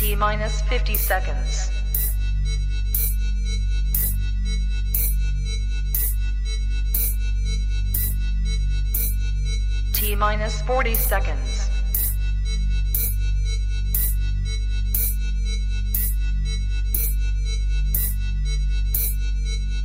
[0.00, 1.70] T minus 50 seconds.
[9.92, 11.68] T minus 40 seconds.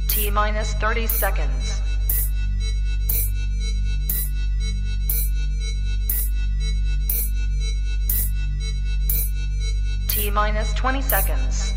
[0.07, 1.84] T minus 30 seconds.
[10.25, 11.71] T minus 20 seconds.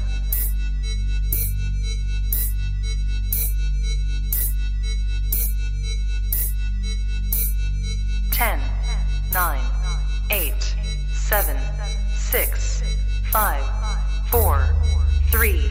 [8.32, 8.58] Ten,
[9.34, 9.62] nine,
[10.30, 10.74] eight,
[11.12, 11.58] seven,
[12.14, 12.82] six,
[13.30, 13.62] five,
[14.30, 14.66] four,
[15.30, 15.70] three,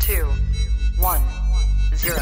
[0.00, 0.26] two,
[0.98, 1.22] one,
[1.94, 2.18] zero.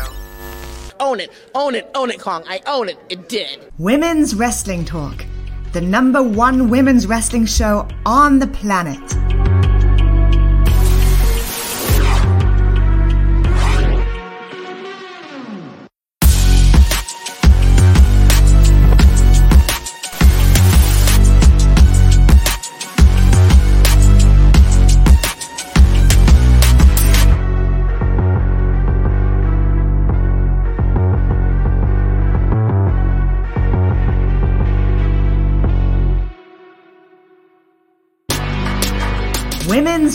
[1.00, 2.44] Own it, own it, own it, Kong.
[2.46, 2.98] I own it.
[3.08, 3.72] It did.
[3.78, 5.24] Women's Wrestling Talk,
[5.72, 9.25] the number one women's wrestling show on the planet.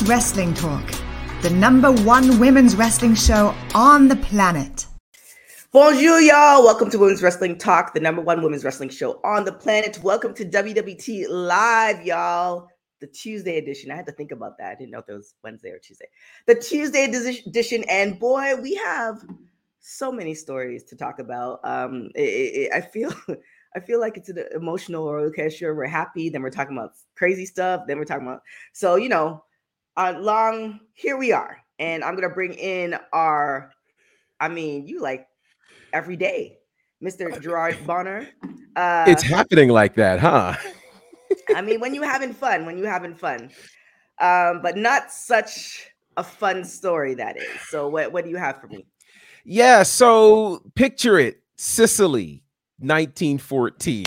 [0.04, 0.92] Wrestling Talk,
[1.44, 4.88] the number one women's wrestling show on the planet.
[5.72, 6.64] Bonjour, y'all.
[6.64, 10.00] Welcome to Women's Wrestling Talk, the number one women's wrestling show on the planet.
[10.02, 12.68] Welcome to WWT Live, y'all.
[13.00, 13.92] The Tuesday edition.
[13.92, 14.72] I had to think about that.
[14.72, 16.08] I didn't know if it was Wednesday or Tuesday.
[16.48, 17.84] The Tuesday edition.
[17.88, 19.24] And boy, we have
[19.82, 21.60] so many stories to talk about.
[21.64, 23.14] Um, it, it, I feel.
[23.74, 25.74] I feel like it's an emotional roller coaster.
[25.74, 28.42] We're happy, then we're talking about crazy stuff, then we're talking about
[28.74, 29.46] so you know,
[29.98, 33.72] uh, long here we are, and I'm gonna bring in our,
[34.40, 35.28] I mean, you like
[35.94, 36.58] every day,
[37.04, 37.42] Mr.
[37.42, 38.28] Gerard Bonner.
[38.76, 40.56] Uh, it's happening like that, huh?
[41.56, 43.50] I mean, when you're having fun, when you're having fun,
[44.20, 45.88] um, but not such
[46.18, 47.48] a fun story that is.
[47.70, 48.86] So, what what do you have for me?
[49.44, 52.44] Yeah, so picture it, Sicily,
[52.80, 54.06] 1914.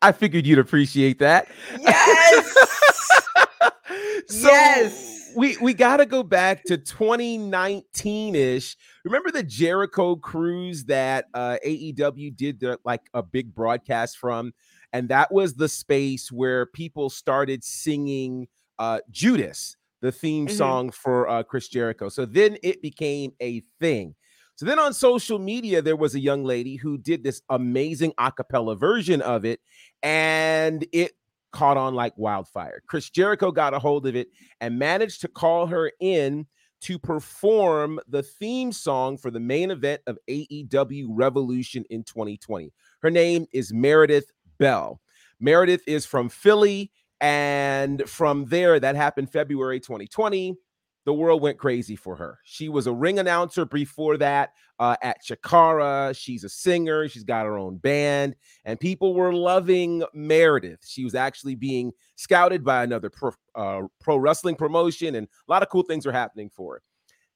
[0.00, 1.46] I figured you'd appreciate that.
[1.78, 2.54] Yes.
[4.26, 5.11] so yes.
[5.34, 8.76] We we got to go back to 2019ish.
[9.04, 14.52] Remember the Jericho cruise that uh, AEW did the, like a big broadcast from,
[14.92, 18.48] and that was the space where people started singing
[18.78, 20.50] uh, Judas, the theme Mhm.
[20.56, 22.08] song for uh, Chris Jericho.
[22.08, 24.14] So then it became a thing.
[24.56, 28.30] So then on social media, there was a young lady who did this amazing a
[28.30, 29.60] cappella version of it,
[30.02, 31.12] and it
[31.52, 32.82] caught on like wildfire.
[32.86, 34.28] Chris Jericho got a hold of it
[34.60, 36.46] and managed to call her in
[36.82, 42.72] to perform the theme song for the main event of AEW Revolution in 2020.
[43.00, 45.00] Her name is Meredith Bell.
[45.38, 46.90] Meredith is from Philly,
[47.20, 50.56] and from there, that happened February 2020
[51.04, 52.38] the world went crazy for her.
[52.44, 56.16] She was a ring announcer before that uh, at Chikara.
[56.16, 57.08] She's a singer.
[57.08, 60.86] She's got her own band, and people were loving Meredith.
[60.86, 65.62] She was actually being scouted by another pro, uh, pro wrestling promotion, and a lot
[65.62, 66.82] of cool things were happening for her.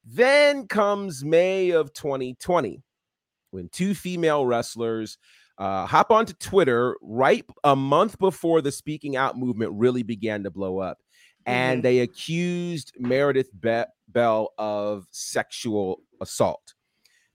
[0.05, 2.81] Then comes May of 2020,
[3.51, 5.17] when two female wrestlers
[5.57, 10.51] uh, hop onto Twitter right a month before the speaking out movement really began to
[10.51, 10.99] blow up
[11.47, 11.83] and Mhm.
[11.83, 16.73] they accused Meredith Be- Bell of sexual assault.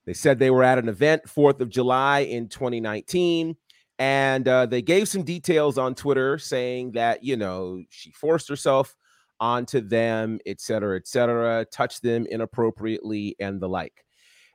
[0.05, 3.57] They said they were at an event 4th of July in 2019
[3.99, 8.97] and uh, they gave some details on Twitter saying that, you know, she forced herself
[9.39, 14.05] onto them, et cetera, et cetera, touched them inappropriately and the like.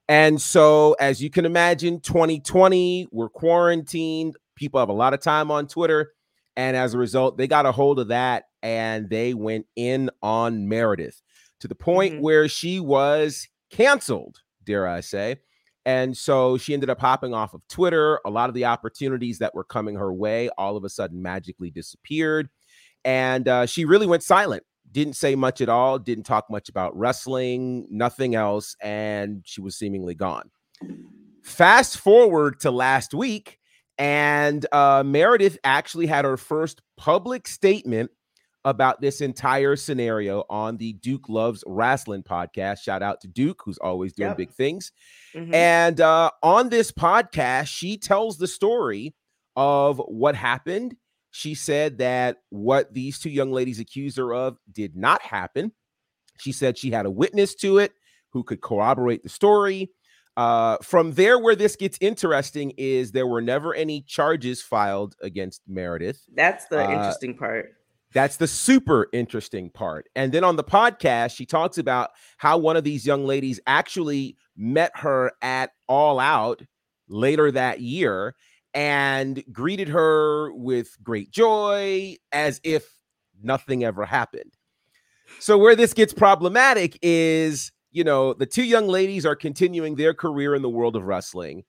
[0.10, 4.36] And so, as you can imagine, 2020, we're quarantined.
[4.56, 6.14] People have a lot of time on Twitter.
[6.58, 10.68] And as a result, they got a hold of that and they went in on
[10.68, 11.22] Meredith
[11.62, 12.20] to the point Mhm.
[12.20, 15.38] where she was canceled, dare I say.
[15.86, 18.20] And so she ended up hopping off of Twitter.
[18.26, 21.72] A lot of the opportunities that were coming her way all of a sudden magically
[21.72, 22.50] disappeared.
[23.06, 26.94] And uh, she really went silent, didn't say much at all, didn't talk much about
[26.98, 28.76] wrestling, nothing else.
[28.82, 30.52] And she was seemingly gone.
[31.42, 33.60] Fast forward to last week,
[33.98, 38.12] and uh, Meredith actually had her first public statement
[38.68, 42.80] about this entire scenario on the Duke Loves Wrestling podcast.
[42.80, 44.38] Shout out to Duke, who's always doing Yep.
[44.38, 44.92] big things.
[45.34, 45.54] Mhm.
[45.54, 49.16] And uh, on this podcast, she tells the story
[49.56, 50.98] of what happened.
[51.32, 55.72] She said that what these two young ladies accused her of did not happen.
[56.40, 57.94] She said she had a witness to it
[58.32, 59.92] who could corroborate the story.
[60.36, 65.62] Uh, from there, where this gets interesting is there were never any charges filed against
[65.68, 66.22] Meredith.
[66.36, 67.74] That's the Uh, interesting part.
[68.14, 70.08] That's the super interesting part.
[70.16, 74.38] And then on the podcast, she talks about how one of these young ladies actually
[74.56, 76.62] met her at All Out
[77.10, 78.36] later that year
[78.74, 82.88] and greeted her with great joy as if
[83.42, 84.54] nothing ever happened.
[85.40, 90.14] So, where this gets problematic is, you know, the two young ladies are continuing their
[90.14, 91.64] career in the world of wrestling,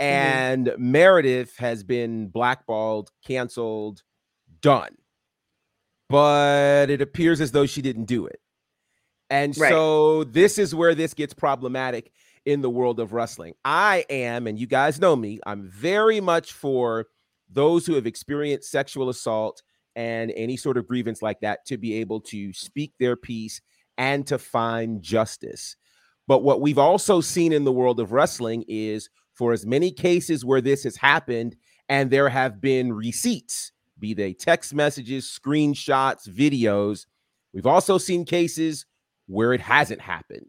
[0.00, 0.04] mm-hmm.
[0.04, 4.02] and Meredith has been blackballed, canceled,
[4.60, 4.96] done
[6.08, 8.40] but it appears as though she didn't do it.
[9.30, 9.70] And Right.
[9.70, 12.12] so this is where this gets problematic
[12.44, 13.54] in the world of wrestling.
[13.64, 17.06] I am, and you guys know me, I'm very much for
[17.50, 19.62] those who have experienced sexual assault
[19.96, 23.60] and any sort of grievance like that to be able to speak their piece
[23.96, 25.76] and to find justice.
[26.26, 30.44] But what we've also seen in the world of wrestling is for as many cases
[30.44, 31.56] where this has happened
[31.88, 33.72] and there have been receipts,
[34.04, 37.06] be they text messages, screenshots, videos,
[37.54, 38.84] we've also seen cases
[39.26, 40.46] where it hasn't happened.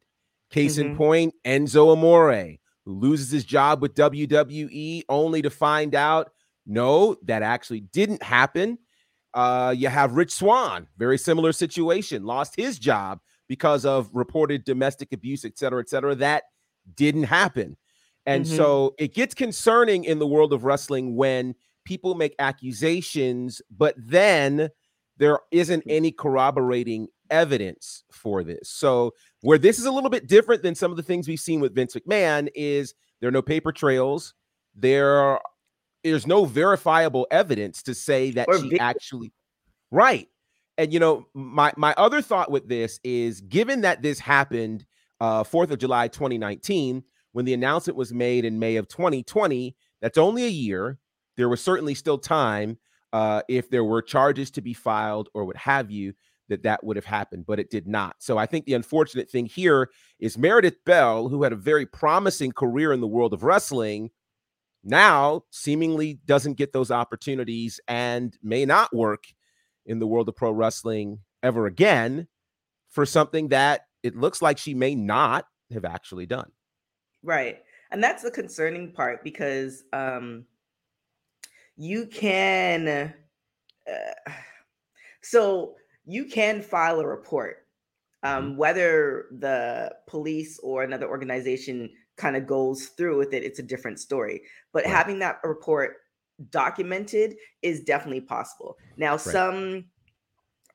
[0.49, 0.97] Case in Mhm.
[0.97, 6.31] point, Enzo Amore, who loses his job with WWE only to find out
[6.67, 8.77] no, that actually didn't happen.
[9.33, 15.13] Uh, you have Rich Swann, very similar situation, lost his job because of reported domestic
[15.13, 16.15] abuse, et cetera, et cetera.
[16.15, 16.43] That
[16.95, 17.77] didn't happen.
[18.25, 18.57] And Mhm.
[18.57, 21.53] so it gets concerning in the world of wrestling when
[21.85, 24.69] people make accusations, but then
[25.17, 28.69] there isn't any corroborating evidence for this.
[28.69, 31.61] So, where this is a little bit different than some of the things we've seen
[31.61, 34.33] with Vince McMahon is there are no paper trails.
[34.75, 35.39] There
[36.03, 38.83] is no verifiable evidence to say that Or she video.
[38.83, 39.31] actually
[39.91, 40.27] right.
[40.77, 44.85] And you know, my my other thought with this is given that this happened
[45.21, 50.17] uh 4th of July 2019 when the announcement was made in May of 2020, that's
[50.17, 50.97] only a year.
[51.37, 52.77] There was certainly still time
[53.13, 56.13] uh if there were charges to be filed or what have you
[56.49, 58.15] that that would have happened, but it did not.
[58.19, 59.89] So I think the unfortunate thing here
[60.19, 64.11] is Meredith Bell, who had a very promising career in the world of wrestling,
[64.83, 69.25] now seemingly doesn't get those opportunities and may not work
[69.85, 72.27] in the world of pro wrestling ever again
[72.89, 76.51] for something that it looks like she may not have actually done.
[77.23, 77.63] Right.
[77.91, 80.45] And that's the concerning part because um
[81.77, 84.31] you can uh,
[85.21, 85.75] so
[86.05, 87.67] you can file a report
[88.23, 93.63] um whether the police or another organization kind of goes through with it it's a
[93.63, 94.41] different story.
[94.73, 94.93] But Right.
[94.93, 95.97] having that report
[96.49, 98.77] documented is definitely possible.
[98.97, 99.85] Now some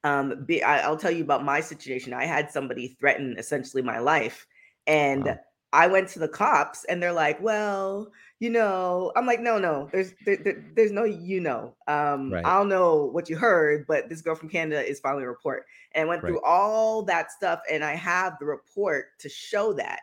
[0.05, 2.13] um be, I, i'll tell you about my situation.
[2.15, 4.47] I had somebody threaten essentially my life
[4.87, 5.39] and Wow.
[5.73, 9.89] I went to the cops and they're like, well, you know, I'm like, no, no,
[9.93, 11.77] there's there, there- there's no you know.
[11.87, 12.45] Um, Right.
[12.45, 15.67] I don't know what you heard, but this girl from Canada is filing a report.
[15.93, 16.43] And I went through Right.
[16.43, 20.01] all that stuff and I have the report to show that.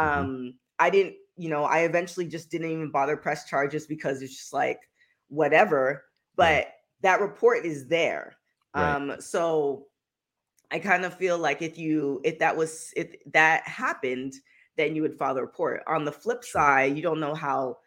[0.00, 0.32] Mhm.
[0.32, 4.36] Um, I didn't, you know, I eventually just didn't even bother press charges because it's
[4.36, 4.80] just like
[5.28, 6.04] whatever.
[6.36, 6.72] But Right.
[7.00, 8.36] that report is there.
[8.74, 9.88] Um, so
[10.70, 14.34] I kind of feel like if you if that was if that happened,
[14.76, 15.82] then you would file a report.
[15.86, 17.78] On the flip side, you don't know how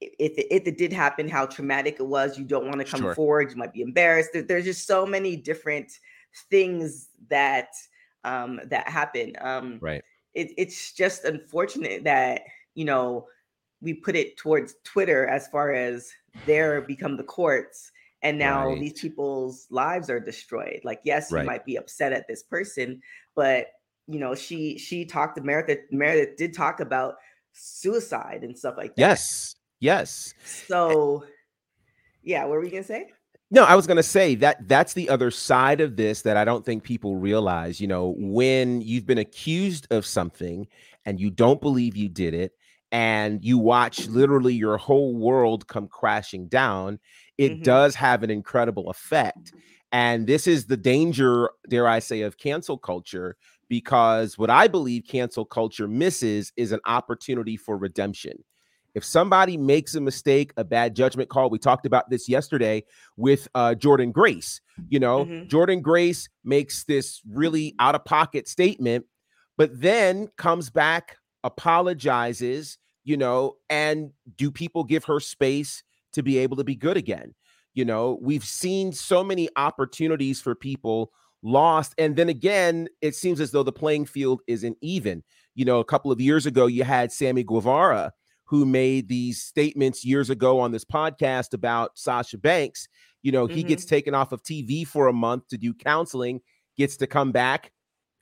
[0.00, 2.38] if it, if it did happen, how traumatic it was.
[2.38, 3.14] You don't want to come Sure.
[3.14, 3.50] forward.
[3.50, 4.30] You might be embarrassed.
[4.32, 5.90] There- there's just so many different
[6.50, 7.68] things that
[8.24, 9.34] um, that happen.
[9.40, 10.02] Um, Right.
[10.34, 12.42] it, it's just unfortunate that
[12.74, 13.28] you know
[13.80, 16.10] we put it towards Twitter as far as
[16.44, 17.92] there become the courts,
[18.22, 18.80] and now Right.
[18.80, 20.80] these people's lives are destroyed.
[20.82, 23.00] Like, yes, you might be upset at this person,
[23.34, 23.68] but
[24.06, 25.80] you know, she she talked to Meredith.
[25.90, 27.16] Meredith did talk about
[27.52, 29.00] suicide and stuff like that.
[29.00, 29.56] Yes.
[29.80, 30.34] Yes.
[30.44, 31.24] So,
[32.22, 33.06] yeah, what were we gonna say?
[33.50, 36.44] No, I was going to say that that's the other side of this that I
[36.44, 37.80] don't think people realize.
[37.80, 40.66] You know, when you've been accused of something
[41.04, 42.52] and you don't believe you did it,
[42.92, 46.98] and you watch literally your whole world come crashing down,
[47.38, 47.62] it Mhm.
[47.62, 49.52] does have an incredible effect.
[49.92, 53.36] And this is the danger, dare I say, of cancel culture,
[53.68, 58.44] because what I believe cancel culture misses is an opportunity for redemption.
[58.94, 62.82] If somebody makes a mistake, a bad judgment call, we talked about this yesterday
[63.16, 64.60] with uh, Jordynne Grace.
[64.88, 65.48] You know, Mhm.
[65.48, 69.04] Jordynne Grace makes this really out of pocket statement,
[69.58, 75.82] but then comes back, apologizes, you know, and do people give her space
[76.12, 77.34] to be able to be good again?
[77.74, 81.12] You know, we've seen so many opportunities for people
[81.46, 81.94] lost.
[81.96, 85.22] And then again, it seems as though the playing field isn't even.
[85.54, 88.12] You know, a couple of years ago, you had Sammy Guevara,
[88.44, 92.88] who made these statements years ago on this podcast about Sasha Banks.
[93.22, 93.68] You know, he Mm-hmm.
[93.68, 96.40] gets taken off of TV for a month to do counseling,
[96.76, 97.72] gets to come back,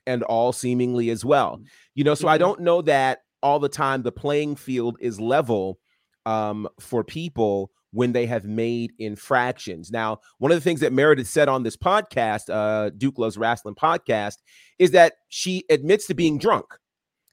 [0.07, 1.61] and all seemingly as well.
[1.95, 2.39] You know, so I Mhm.
[2.39, 5.79] don't know that all the time the playing field is level
[6.25, 9.89] um, for people when they have made infractions.
[9.89, 13.73] Now, one of the things that Meredith said on this podcast, uh, Duke Loves Wrestling
[13.73, 14.35] podcast,
[14.77, 16.65] is that she admits to being drunk.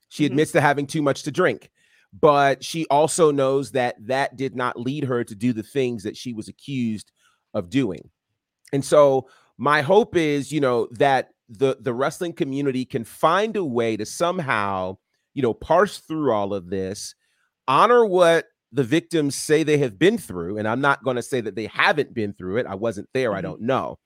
[0.09, 0.27] She Mhm.
[0.27, 1.69] admits to having too much to drink,
[2.13, 6.17] but she also knows that that did not lead her to do the things that
[6.17, 7.11] she was accused
[7.55, 8.11] of doing.
[8.73, 9.29] And so,
[9.59, 14.07] my hope is, you know, that the the wrestling community can find a way to
[14.07, 14.97] somehow,
[15.35, 17.17] you know, parse through all of this,
[17.67, 21.41] honor what the victims say they have been through, and I'm not going to say
[21.43, 22.67] that they haven't been through it.
[22.67, 23.35] I wasn't there.
[23.35, 23.43] I Mhm.
[23.43, 23.99] don't know.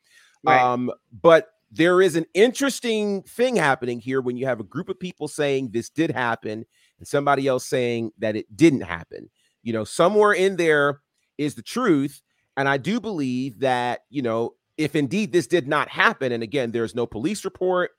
[0.44, 0.60] Right.
[0.60, 4.98] Um, but there is an interesting thing happening here when you have a group of
[4.98, 6.64] people saying this did happen
[6.98, 9.30] and somebody else saying that it didn't happen.
[9.62, 11.00] You know, somewhere in there
[11.38, 12.22] is the truth.
[12.56, 16.70] And I do believe that, you know, if indeed this did not happen, and again,
[16.70, 17.90] there's no police report,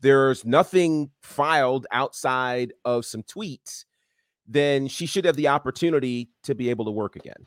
[0.00, 3.85] there's nothing filed outside of some tweets,
[4.46, 7.46] then she should have the opportunity to be able to work again.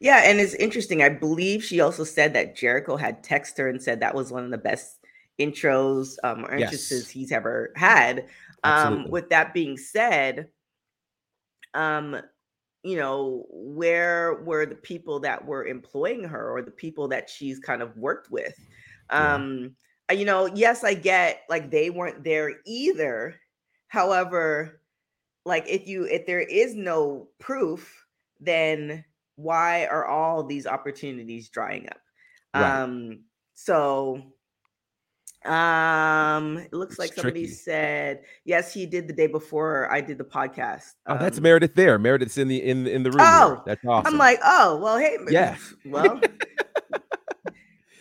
[0.00, 1.02] Yeah, and it's interesting.
[1.02, 4.44] I believe she also said that Jericho had texted her and said that was one
[4.44, 4.98] of the best
[5.38, 6.62] intros um, or Yes.
[6.62, 8.28] entrances he's ever had.
[8.64, 10.48] Um, with that being said,
[11.74, 12.16] um,
[12.82, 17.58] you know, where were the people that were employing her or the people that she's
[17.58, 18.54] kind of worked with?
[19.10, 19.76] Um,
[20.10, 23.36] uh, you know, yes, I get like they weren't there either.
[23.88, 24.77] However,
[25.48, 28.04] like if you if there is no proof,
[28.40, 29.04] then
[29.36, 31.98] why are all these opportunities drying up?
[32.54, 32.82] Right.
[32.82, 33.24] Um,
[33.54, 34.22] so
[35.44, 37.54] um it looks It's like somebody tricky.
[37.54, 41.76] said yes he did the day before i did the podcast Oh, that's Um, Meredith
[41.76, 41.96] there.
[41.96, 43.20] Meredith's in the in in the room.
[43.22, 44.14] Oh, that's awesome.
[44.14, 45.56] i'm like oh well hey Yeah.
[45.86, 46.20] well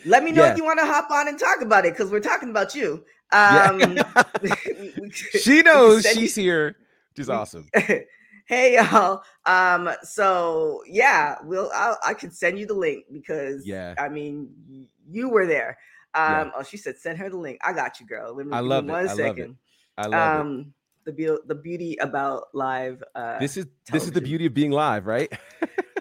[0.05, 0.51] let me know Yeah.
[0.53, 3.05] if you want to hop on and talk about it because we're talking about you
[3.31, 3.77] um
[4.41, 6.75] we- she knows she's here,
[7.17, 7.67] which is we- awesome.
[8.47, 13.93] hey y'all um so yeah we'll I'll, i can send you the link because Yeah.
[13.99, 15.77] i mean you were there
[16.15, 16.41] Yeah.
[16.41, 18.59] um oh she said send her the link i got you girl let me I
[18.61, 18.91] love it.
[18.91, 19.51] one I love it.
[19.97, 20.73] I love um
[21.05, 23.39] the beau- the beauty about live uh.
[23.39, 25.31] This is this is the beauty of being live, right?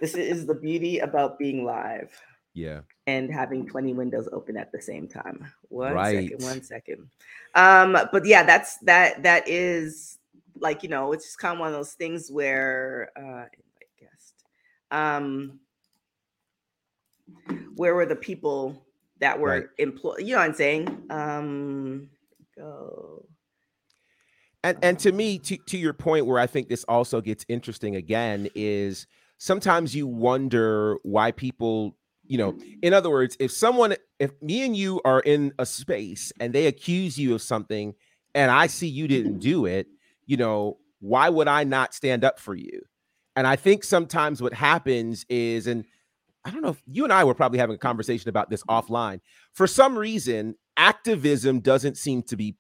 [0.01, 2.11] this is the beauty about being live
[2.55, 2.81] yeah.
[3.07, 5.47] and having 20 windows open at the same time.
[5.69, 6.41] One second, Right.
[6.43, 7.09] one second.
[7.55, 10.19] Um, but yeah, that's that that is
[10.61, 14.45] like you know, it's just kind of one of those things where uh invite guest.
[14.91, 15.61] Um
[17.77, 18.87] where were the people
[19.21, 19.67] that were Right.
[19.79, 20.21] employed?
[20.21, 21.07] You know what I'm saying?
[21.11, 22.11] Um
[22.57, 23.29] go.
[24.65, 27.95] And and to me, to, to your point, where I think this also gets interesting
[27.95, 29.07] again is
[29.39, 31.97] sometimes you wonder why people,
[32.27, 36.33] you know, in other words, if someone, if me and you are in a space
[36.41, 37.95] and they accuse you of something,
[38.35, 39.87] and I see you didn't do it,
[40.27, 42.83] you know, why would I not stand up for you?
[43.35, 45.85] And I think sometimes what happens is, and
[46.45, 49.21] I don't know if you and I were probably having a conversation about this offline.
[49.53, 52.57] For some reason, activism doesn't seem to be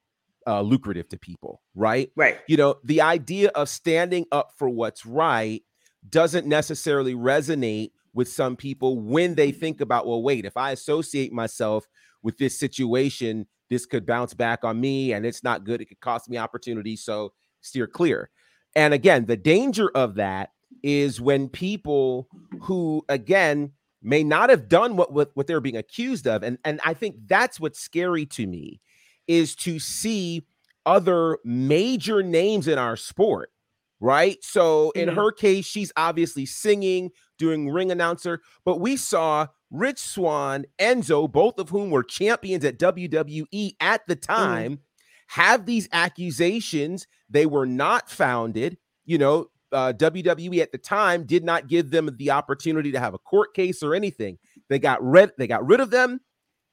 [0.46, 2.10] uh, lucrative to people, right?
[2.14, 2.38] Right.
[2.46, 5.62] You know, the idea of standing up for what's right
[6.08, 11.32] doesn't necessarily resonate with some people when they think about, well, wait, if I associate
[11.32, 11.86] myself
[12.22, 15.80] with this situation, this could bounce back on me and it's not good.
[15.80, 16.96] It could cost me opportunity.
[16.96, 17.32] So
[17.66, 18.30] steer clear.
[18.74, 20.50] And again, the danger of that
[20.82, 22.28] is when people
[22.60, 26.42] who, again, may not have done what, what, what they're being accused of.
[26.42, 28.80] And, and I think that's what's scary to me
[29.26, 30.46] is to see
[30.84, 33.50] other major names in our sport,
[33.98, 34.36] right?
[34.42, 35.14] So in Mhm.
[35.14, 41.58] her case, she's obviously singing, doing ring announcer, but we saw Rich Swann, Enzo, both
[41.58, 44.78] of whom were champions at WWE at the time,
[45.26, 47.06] have these accusations.
[47.28, 48.78] They were not founded.
[49.04, 53.14] You know, uh, WWE at the time did not give them the opportunity to have
[53.14, 54.38] a court case or anything.
[54.68, 55.32] They got rid.
[55.38, 56.20] They got rid of them,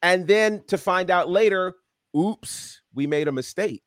[0.01, 1.73] and then to find out later,
[2.15, 3.83] oops, we made a mistake.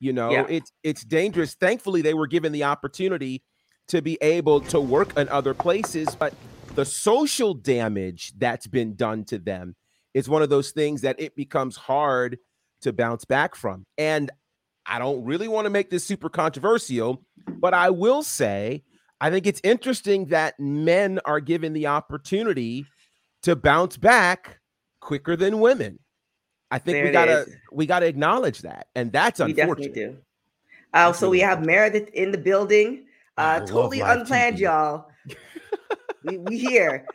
[0.00, 0.46] You know, Yeah.
[0.48, 1.54] it's it's dangerous.
[1.54, 3.42] Thankfully, they were given the opportunity
[3.88, 6.34] to be able to work in other places, but
[6.74, 9.76] the social damage that's been done to them
[10.14, 12.38] is one of those things that it becomes hard
[12.84, 13.84] to bounce back from.
[13.98, 14.30] And
[14.86, 17.22] I don't really want to make this super controversial,
[17.60, 18.82] but I will say
[19.20, 22.84] I think it's interesting that men are given the opportunity
[23.42, 24.58] to bounce back
[25.00, 25.98] quicker than women.
[26.70, 27.56] I think There we gotta is.
[27.72, 30.12] we gotta acknowledge that, and that's We definitely unfortunate.
[30.16, 30.18] do.
[30.92, 33.06] Uh, so we have Meredith in the building.
[33.36, 34.60] Uh, totally unplanned, TV.
[34.60, 35.06] y'all.
[36.24, 37.06] we we here.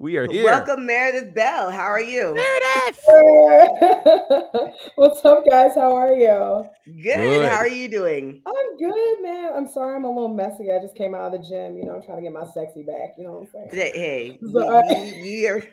[0.00, 0.44] We are here.
[0.44, 1.72] Welcome, Meredith Bell.
[1.72, 2.32] How are you?
[2.32, 3.00] Meredith!
[4.94, 5.74] What's up, guys?
[5.74, 6.64] How are you?
[7.02, 7.16] Good.
[7.16, 7.48] Good.
[7.50, 8.40] How are you doing?
[8.46, 9.50] I'm good, man.
[9.56, 10.70] I'm sorry I'm a little messy.
[10.70, 11.76] I just came out of the gym.
[11.76, 13.14] You know, I'm trying to get my sexy back.
[13.18, 13.92] You know what I'm saying?
[13.92, 15.64] Hey, we, So, we, we are.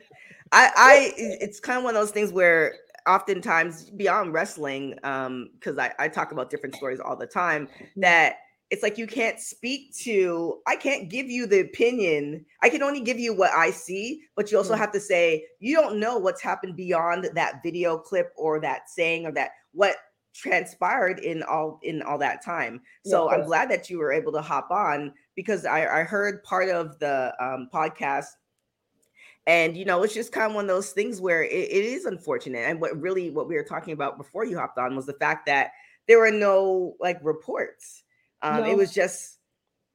[0.51, 2.74] I, I, it's kind of one of those things where
[3.08, 7.67] oftentimes beyond wrestling, um, because I, I talk about different stories all the time,
[7.98, 8.38] that
[8.72, 10.60] it's like you can't speak to.
[10.65, 12.45] I can't give you the opinion.
[12.63, 14.79] I can only give you what I see, but you also Mhm.
[14.79, 19.25] have to say you don't know what's happened beyond that video clip or that saying
[19.25, 19.98] or that what
[20.34, 22.81] transpired in all in all that time.
[23.05, 26.43] So of I'm glad that you were able to hop on because I, I heard
[26.43, 28.25] part of the um, podcast
[29.48, 32.05] and you know it's just kind of one of those things where it, it is
[32.05, 35.13] unfortunate and what really what we were talking about before you hopped on was the
[35.13, 35.72] fact that
[36.07, 38.03] there were no like reports
[38.42, 39.39] um, it was just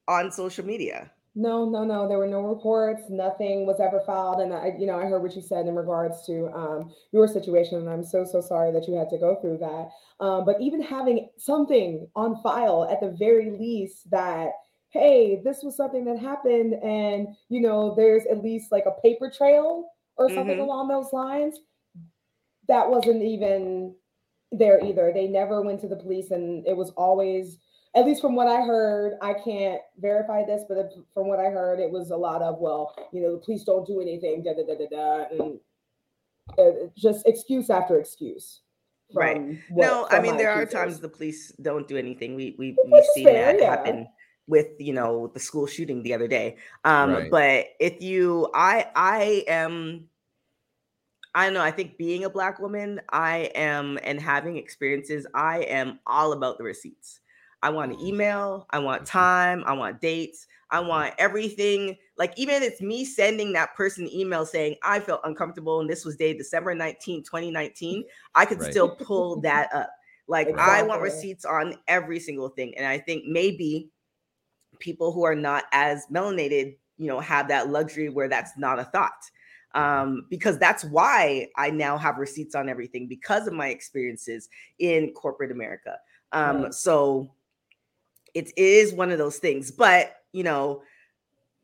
[0.09, 2.09] on social media No, no, no.
[2.09, 3.03] There were no reports.
[3.09, 4.41] Nothing was ever filed.
[4.41, 7.79] And I, you know, I heard what you said in regards to um, your situation,
[7.79, 9.91] and I'm so so sorry that you had to go through that.
[10.25, 14.51] Um, but even having something on file at the very least that
[14.93, 19.31] hey, this was something that happened, and you know, there's at least like a paper
[19.31, 20.63] trail or something Mhm.
[20.65, 21.61] along those lines.
[22.69, 23.97] That wasn't even
[24.53, 25.13] there either.
[25.13, 27.59] They never went to the police, and it was always
[27.95, 31.81] at least from what I heard, I can't verify this, but from what I heard,
[31.81, 34.63] it was a lot of, well, you know, the police don't do anything, da da
[34.65, 35.59] da da da, and
[36.59, 38.61] uh, just excuse after excuse.
[39.13, 39.59] Right.
[39.71, 40.81] what- no i mean my there are accusers.
[40.81, 43.71] times the police don't do anything we, we we see is fair, that yeah.
[43.71, 44.07] happen
[44.47, 47.29] with you know the school shooting the other day um Right.
[47.29, 50.09] but if you i i am
[51.35, 51.63] I don't know.
[51.63, 56.59] I think being a black woman, I am and having experiences, I am all about
[56.59, 57.21] the receipts.
[57.63, 61.97] I want an email, I want time, I want dates, I want everything.
[62.17, 65.91] Like, even if it's me sending that person an email saying I felt uncomfortable and
[65.91, 68.05] this was day December 19, 2019,
[68.35, 68.71] I could Right.
[68.71, 69.91] still pull that up.
[70.29, 72.77] Like, I want receipts on every single thing.
[72.77, 73.91] And I think maybe
[74.79, 78.85] people who are not as melanated, you know, have that luxury where that's not a
[78.85, 79.23] thought.
[79.75, 84.49] Um, because that's why I now have receipts on everything because of my experiences
[84.81, 85.97] in corporate America.
[86.33, 86.75] Um, Right.
[86.75, 87.33] so
[88.35, 90.83] it is one of those things, but you know,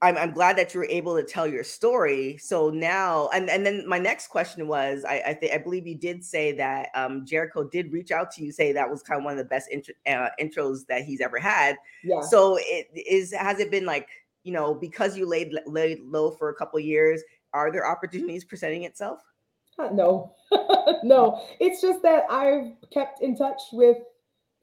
[0.03, 2.37] I'm, I'm glad that you were able to tell your story.
[2.37, 6.23] So now, and, and then my next question was, I I, I believe you did
[6.23, 9.33] say that um, Jericho did reach out to you, say that was kind of one
[9.33, 11.77] of the best intro, uh, intros that he's ever had.
[12.05, 12.21] Yeah.
[12.21, 14.09] So it is has it been like
[14.43, 17.23] you know because you laid laid low for a couple years?
[17.55, 19.21] Are there opportunities presenting itself?
[19.79, 20.35] Uh, No,
[21.03, 21.43] no.
[21.59, 23.99] It's just that I've kept in touch with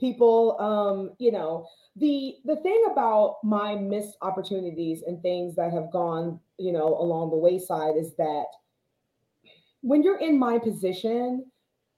[0.03, 0.59] people.
[0.59, 6.39] Um, you know, the the thing about my missed opportunities and things that have gone,
[6.57, 8.45] you know, along the wayside is that
[9.81, 11.45] when you're in my position,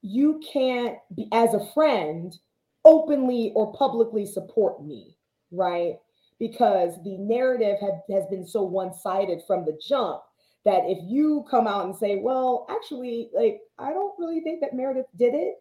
[0.01, 2.37] you can't be as a friend
[2.83, 5.17] openly or publicly support me,
[5.51, 5.95] right?
[6.39, 10.21] Because the narrative had, has been so one-sided from the jump
[10.65, 14.73] that if you come out and say, well, actually, like, I don't really think that
[14.73, 15.55] Meredith did it,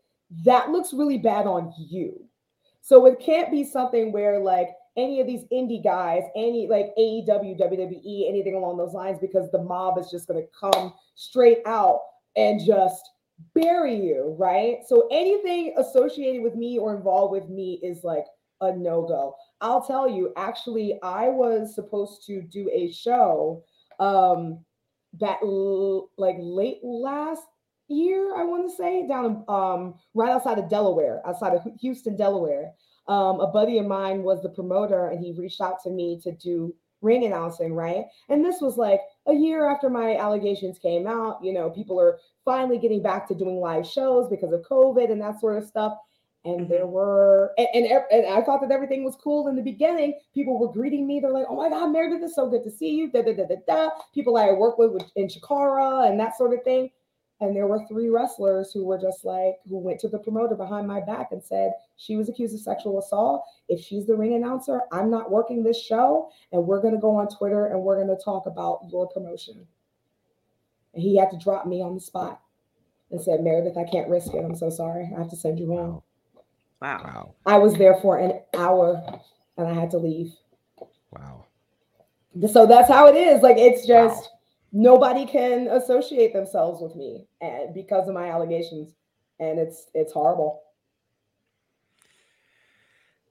[0.45, 2.27] that looks really bad on you.
[2.85, 4.69] So it can't be something where like
[4.99, 9.63] any of these indie guys, any like AEW, WWE, anything along those lines, because the
[9.63, 12.01] mob is just going to come straight out
[12.37, 13.11] and just
[13.55, 14.81] bury you, right?
[14.87, 18.27] So anything associated with me or involved with me is like
[18.61, 19.35] a no go.
[19.63, 23.65] I'll tell you, actually, I was supposed to do a show
[23.99, 24.59] um
[25.21, 27.45] that l- like late last
[27.89, 32.73] year, I want to say, down um right outside of Delaware, outside of Houston, Delaware.
[33.07, 36.33] Um, a buddy of mine was the promoter, and he reached out to me to
[36.33, 38.07] do ring announcing, right?
[38.29, 41.39] And this was like a year after my allegations came out.
[41.43, 45.21] You know, people are finally getting back to doing live shows because of COVID and
[45.21, 45.93] that sort of stuff.
[46.47, 50.19] And there were, and, and, and I thought that everything was cool in the beginning.
[50.35, 51.21] People were greeting me.
[51.21, 53.11] They're like, oh my God, Meredith, it's so good to see you.
[53.11, 53.91] Da, da, da, da, da.
[54.13, 56.91] People I work with, with in Chikara and that sort of thing.
[57.45, 60.89] And there were three wrestlers who were just like, who went to the promoter behind
[60.89, 63.45] my back and said, she was accused of sexual assault.
[63.69, 66.31] If she's the ring announcer, I'm not working this show.
[66.53, 69.67] And we're going to go on Twitter and we're going to talk about your promotion.
[70.95, 72.41] And he had to drop me on the spot
[73.11, 74.43] and said, Meredith, I can't risk it.
[74.43, 75.11] I'm so sorry.
[75.15, 76.03] I have to send you home.
[76.81, 77.03] Wow.
[77.03, 77.03] Wow.
[77.05, 77.35] Wow.
[77.45, 79.21] I was there for an hour
[79.59, 80.33] and I had to leave.
[81.11, 81.45] Wow.
[82.51, 83.43] So that's how it is.
[83.43, 84.31] Like it's just
[84.75, 88.93] nobody can associate themselves with me and because of my allegations
[89.41, 90.61] and it's it's horrible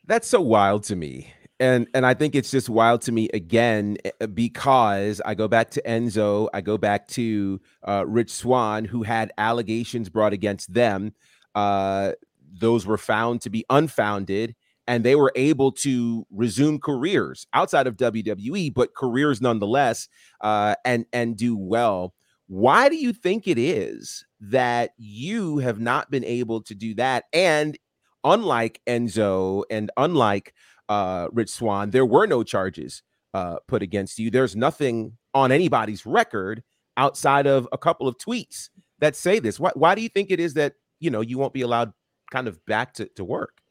[0.06, 1.34] That's so wild to me.
[1.60, 5.70] And and I think it's just wild to me again eh, because I go back
[5.72, 11.14] to Enzo, I go back to uh, Rich Swann, who had allegations brought against them.
[11.56, 12.14] Uh,
[12.52, 14.56] those were found to be unfounded,
[14.88, 20.08] and they were able to resume careers outside of WWE, but careers nonetheless,
[20.42, 22.14] uh, and and do well.
[22.48, 27.26] Why do you think it is that you have not been able to do that?
[27.34, 27.78] And
[28.24, 30.54] unlike Enzo and unlike
[30.90, 33.02] uh, Rich Swann, there were no charges
[33.34, 34.30] uh, put against you.
[34.30, 36.64] There's nothing on anybody's record
[36.98, 38.70] outside of a couple of tweets
[39.00, 39.60] that say this.
[39.60, 41.94] Why, why do you think it is that you know you won't be allowed
[42.32, 43.63] kind of back to, to work?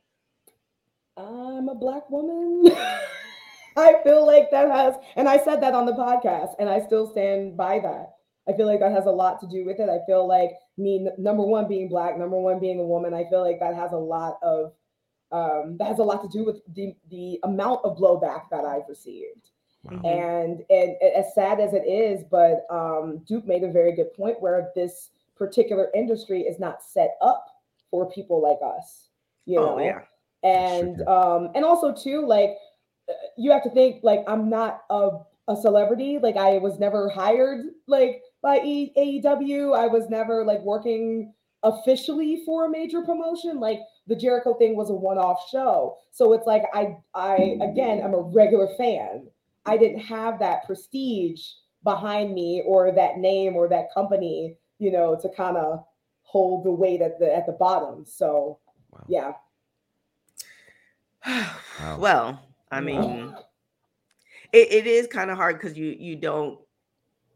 [1.17, 2.65] I'm a black woman
[3.77, 7.11] i feel like that has and i said that on the podcast and i still
[7.11, 8.13] stand by that
[8.49, 11.07] i feel like that has a lot to do with it i feel like me
[11.19, 13.97] number one being black number one being a woman i feel like that has a
[13.97, 14.73] lot of
[15.33, 18.89] um, that has a lot to do with the the amount of blowback that I've
[18.89, 19.51] received.
[19.83, 20.01] Wow.
[20.05, 24.41] And and as sad as it is, but um, Duke made a very good point
[24.41, 27.47] where this particular industry is not set up
[27.91, 29.09] for people like us.
[29.47, 30.01] You know, Oh yeah.
[30.43, 32.51] And um and also too like
[33.09, 35.11] uh, you have to think like i'm not a,
[35.49, 36.19] a celebrity.
[36.23, 41.33] Like i was never hired like by e- aew i was never like working
[41.65, 43.61] officially for a major promotion.
[43.61, 43.79] Like
[44.09, 45.97] the jericho thing was a one-off show.
[46.11, 49.29] So it's like i i again i'm a regular fan.
[49.65, 51.41] I didn't have that prestige
[51.85, 55.85] behind me or that name or that company you know to kind of
[56.23, 58.05] hold the weight at the at the bottom.
[58.07, 58.59] So
[58.91, 59.05] Wow.
[59.09, 59.33] yeah
[61.27, 61.99] Wow.
[61.99, 63.35] Well, I mean,
[64.53, 66.59] it, it is kind of hard because you you don't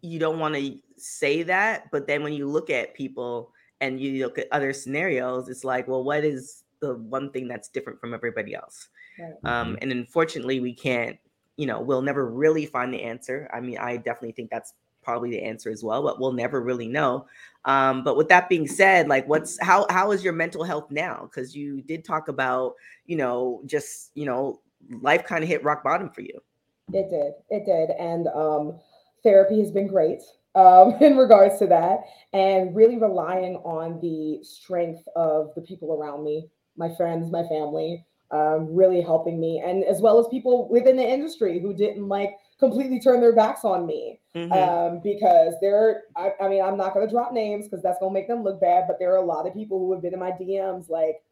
[0.03, 4.25] you don't want to say that, but then when you look at people and you
[4.25, 8.15] look at other scenarios, it's like, well, what is the one thing that's different from
[8.15, 8.89] everybody else?
[9.19, 9.35] Right.
[9.45, 11.19] Um, and unfortunately, we can't.
[11.57, 13.49] You know, we'll never really find the answer.
[13.53, 16.89] I mean, I definitely think that's probably the answer as well, but we'll never really
[16.89, 17.27] know.
[17.67, 21.23] Um, but with that being said, like, what's how how is your mental health now?
[21.29, 22.75] Because you did talk about,
[23.07, 24.61] you know, just you know,
[25.03, 26.41] life kind of hit rock bottom for you.
[26.93, 27.33] It did.
[27.51, 27.91] It did.
[27.99, 28.79] And um,
[29.25, 30.23] therapy has been great
[30.55, 36.25] um, in regards to that, and really relying on the strength of the people around
[36.25, 40.97] me, my friends, my family, um, really helping me, and as well as people within
[40.97, 44.53] the industry who didn't like completely turn their backs on me Mhm.
[44.53, 46.05] um, because there.
[46.15, 48.43] I, I mean, I'm not going to drop names because that's going to make them
[48.45, 50.89] look bad, but there are a lot of people who have been in my DMs
[50.91, 51.23] like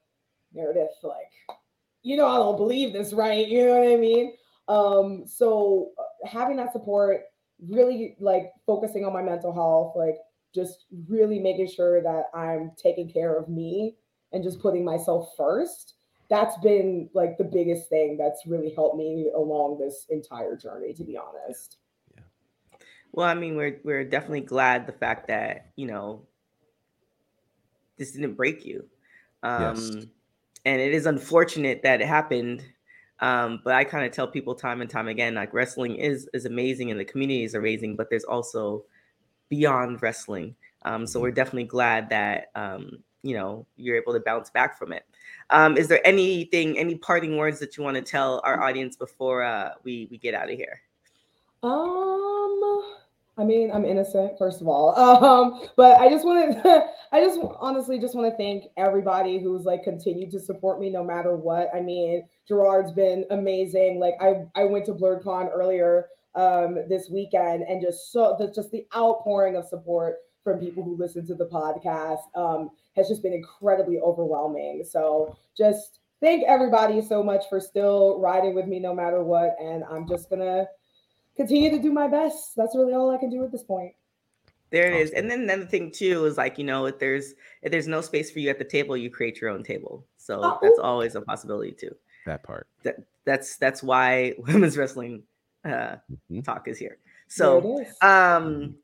[0.54, 1.58] Meredith, like,
[2.02, 3.46] you know, I don't believe this, right?
[3.46, 4.34] You know what I mean?
[4.68, 7.22] Um, so uh, having that support,
[7.68, 10.16] really like focusing on my mental health, like
[10.54, 13.96] just really making sure that I'm taking care of me
[14.32, 15.94] and just putting myself first.
[16.30, 21.04] That's been like the biggest thing that's really helped me along this entire journey, to
[21.04, 21.76] be honest.
[23.14, 26.26] Well, I mean, we're we're definitely glad the fact that you know
[27.96, 28.84] this didn't break you,
[29.44, 30.06] um, Yes.
[30.64, 32.64] and it is unfortunate that it happened.
[33.20, 36.44] Um, but I kind of tell people time and time again, like wrestling is is
[36.44, 38.84] amazing and the community is amazing, but there's also
[39.48, 40.56] beyond wrestling.
[40.82, 44.92] Um, so we're definitely glad that um, you know you're able to bounce back from
[44.92, 45.04] it.
[45.50, 49.44] Um, is there anything, any parting words that you want to tell our audience before
[49.44, 50.80] uh, we we get out of here?
[51.62, 52.84] Um,
[53.36, 54.94] I mean, I'm innocent, first of all.
[55.24, 59.64] Um, but I just want to, I just honestly just want to thank everybody who's
[59.64, 61.68] like continued to support me no matter what.
[61.74, 63.98] I mean, Gerard's been amazing.
[63.98, 68.72] Like I, I went to Blerdcon earlier um this weekend and just so the just
[68.72, 73.32] the outpouring of support from people who listen to the podcast um has just been
[73.32, 74.84] incredibly overwhelming.
[74.88, 79.56] So just thank everybody so much for still riding with me no matter what.
[79.60, 80.66] And I'm just gonna
[81.36, 82.54] continue to do my best.
[82.56, 83.92] That's really all I can do at this point.
[84.70, 85.10] There it is.
[85.12, 88.30] And then another thing too is like, you know, if there's if there's no space
[88.30, 90.04] for you at the table, you create your own table.
[90.16, 90.58] So Oh.
[90.60, 91.94] that's always a possibility too.
[92.26, 92.66] That part.
[92.82, 95.22] That that's that's why women's wrestling
[95.64, 95.96] uh
[96.30, 96.44] Mhm.
[96.44, 96.98] talk is here.
[96.98, 97.96] There So it is.
[98.02, 98.76] um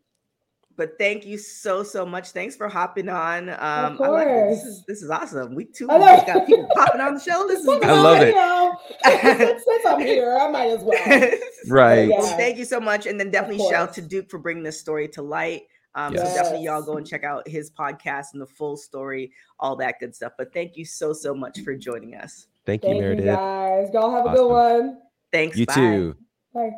[0.81, 2.31] but thank you so so much.
[2.31, 3.51] Thanks for hopping on.
[3.51, 4.49] Um I like it.
[4.49, 5.55] This is this is awesome.
[5.55, 6.07] We too we know.
[6.07, 7.47] just got people popping on the show.
[7.47, 9.39] This is Fuck I it, love it.
[9.39, 11.31] since, since I'm here, I might as well.
[11.69, 12.09] Right.
[12.09, 12.23] Yeah.
[12.39, 13.05] Thank you so much.
[13.05, 15.65] And then definitely shout out to Duke for bringing this story to light.
[15.95, 19.77] Um, So definitely y'all go and check out his podcast and the full story, all
[19.77, 20.33] that good stuff.
[20.39, 22.47] But thank you so, so much for joining us.
[22.65, 23.27] Thank you, Thank you Meredith.
[23.27, 23.89] guys.
[23.93, 24.99] Y'all have a good one.
[25.31, 25.59] Thanks.
[25.59, 25.75] You bye.
[25.75, 26.17] too.
[26.55, 26.71] Bye.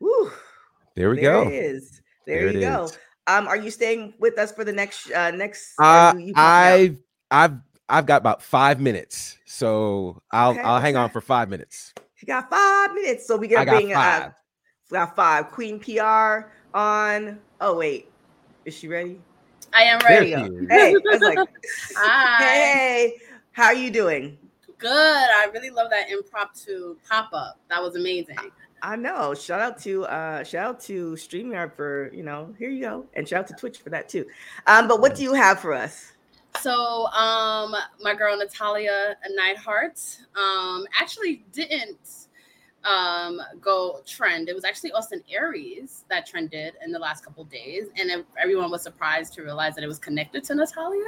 [0.00, 0.30] Woo.
[0.94, 1.82] There we there go.
[2.26, 2.36] It is.
[2.42, 2.84] There, There you go.
[2.84, 2.98] is.
[3.28, 5.74] Um, are you staying with us for the next uh next?
[5.80, 6.38] Uh, you- you out?
[6.38, 6.98] I've
[7.30, 7.58] I've
[7.88, 11.92] I've got about five minutes, so I'll Okay, I'll hang on for five minutes.
[12.20, 14.32] You got five minutes, so we I gotta got bring uh, five.
[14.90, 15.50] we got five.
[15.50, 17.40] Queen PR on.
[17.60, 18.08] Oh wait,
[18.64, 19.20] is she ready?
[19.72, 20.30] I am ready.
[20.30, 20.44] she Go.
[20.44, 20.68] is.
[20.70, 21.38] Hey, I was like,
[21.96, 22.42] Hi.
[22.44, 23.14] hey,
[23.52, 24.38] how are you doing?
[24.78, 24.90] Good.
[24.90, 27.58] I really love that impromptu pop up.
[27.70, 28.36] That was amazing.
[28.86, 29.34] I know.
[29.34, 33.04] Shout out to uh shout out to StreamYard for you know, here you go.
[33.14, 34.24] And shout out to Twitch for that too.
[34.68, 36.12] Um, but what do you have for us?
[36.60, 40.00] So, um, my girl Natalya Neidhart,
[40.36, 42.25] um, actually didn't
[42.86, 44.48] um go trend.
[44.48, 48.82] It was actually Austin Aries that trended in the last couple days, and everyone was
[48.82, 51.04] surprised to realize that it was connected to Natalya.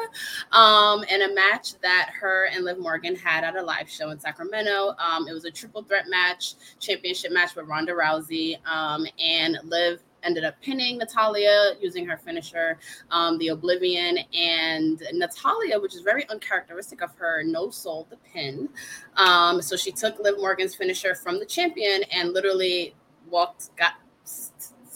[0.52, 4.18] Um, in a match that her and Liv Morgan had at a live show in
[4.18, 4.94] Sacramento.
[4.98, 10.00] Um, it was a triple threat match, championship match with Ronda Rousey, um, and Liv
[10.22, 12.78] ended up pinning Natalya using her finisher
[13.10, 18.68] um, the Oblivion, and Natalya, which is very uncharacteristic of her, no sold the pin.
[19.16, 22.94] Um, so she took Liv Morgan's finisher from the champion and literally
[23.28, 23.94] walked, got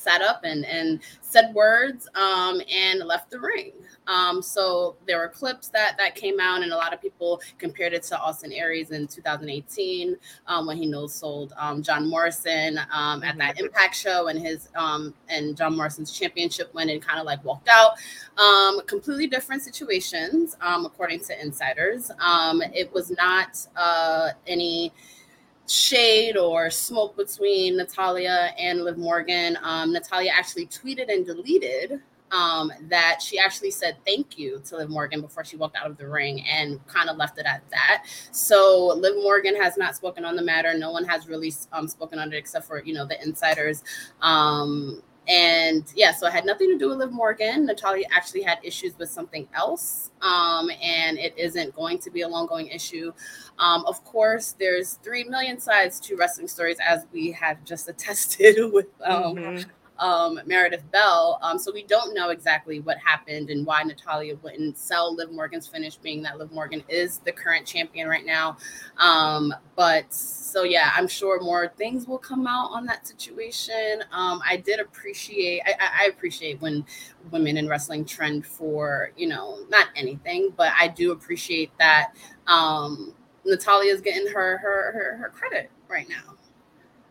[0.02, 1.00] sat up and and
[1.32, 3.72] said words um, and left the ring.
[4.06, 7.92] Um, so there were clips that that came out, and a lot of people compared
[7.94, 10.16] it to Austin Aries in 2018
[10.46, 14.68] um, when he no sold um, John Morrison um, at that Impact show and his
[14.74, 17.92] um, and John Morrison's championship win and kind of like walked out.
[18.38, 22.10] Um, completely different situations, um, according to insiders.
[22.20, 24.92] Um, it was not uh, any
[25.68, 29.56] shade or smoke between Natalya and Liv Morgan.
[29.62, 32.00] Um, Natalya actually tweeted and deleted
[32.32, 35.98] um, that she actually said thank you to Liv Morgan before she walked out of
[35.98, 38.04] the ring and kind of left it at that.
[38.32, 40.76] So Liv Morgan has not spoken on the matter.
[40.76, 43.84] No one has really um, spoken on it except for you know the insiders.
[44.22, 47.66] Um, and yeah, so it had nothing to do with Liv Morgan.
[47.66, 52.28] Natalya actually had issues with something else, um, and it isn't going to be a
[52.28, 53.12] long going issue.
[53.62, 58.72] Um, of course, there's three million sides to wrestling stories, as we have just attested
[58.72, 59.64] with um, Mhm.
[59.98, 61.38] um, Meredith Bell.
[61.42, 65.68] Um, so we don't know exactly what happened and why Natalya wouldn't sell Liv Morgan's
[65.68, 68.56] finish, being that Liv Morgan is the current champion right now.
[68.98, 74.02] Um, but so yeah, I'm sure more things will come out on that situation.
[74.10, 76.84] Um, I did appreciate, I, I- I appreciate when
[77.30, 82.12] women in wrestling trend for you know not anything, but I do appreciate that
[82.48, 86.34] um, Natalya's getting her her her, her credit right now.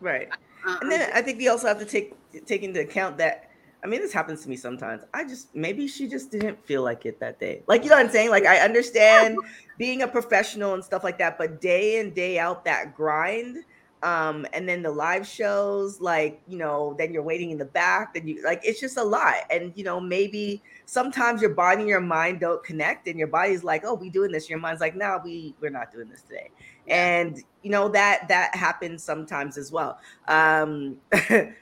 [0.00, 0.28] Right.
[0.66, 2.14] Um, And then I think we also have to take
[2.46, 3.50] take into account that
[3.84, 5.02] I mean this happens to me sometimes.
[5.12, 7.62] I just maybe she just didn't feel like it that day.
[7.66, 8.30] Like you know what I'm saying?
[8.30, 9.38] Like I understand
[9.78, 13.64] being a professional and stuff like that, but day in day out that grind
[14.02, 18.14] um and then the live shows like you know then you're waiting in the back
[18.14, 21.88] then you like it's just a lot and you know maybe sometimes your body and
[21.88, 24.50] your mind don't connect and your body's like oh we doing this.
[24.50, 26.50] Your mind's like no we we're not doing this today.
[26.88, 29.98] And you know that that happens sometimes as well.
[30.28, 30.98] Um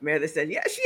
[0.00, 0.82] Meredith said yeah she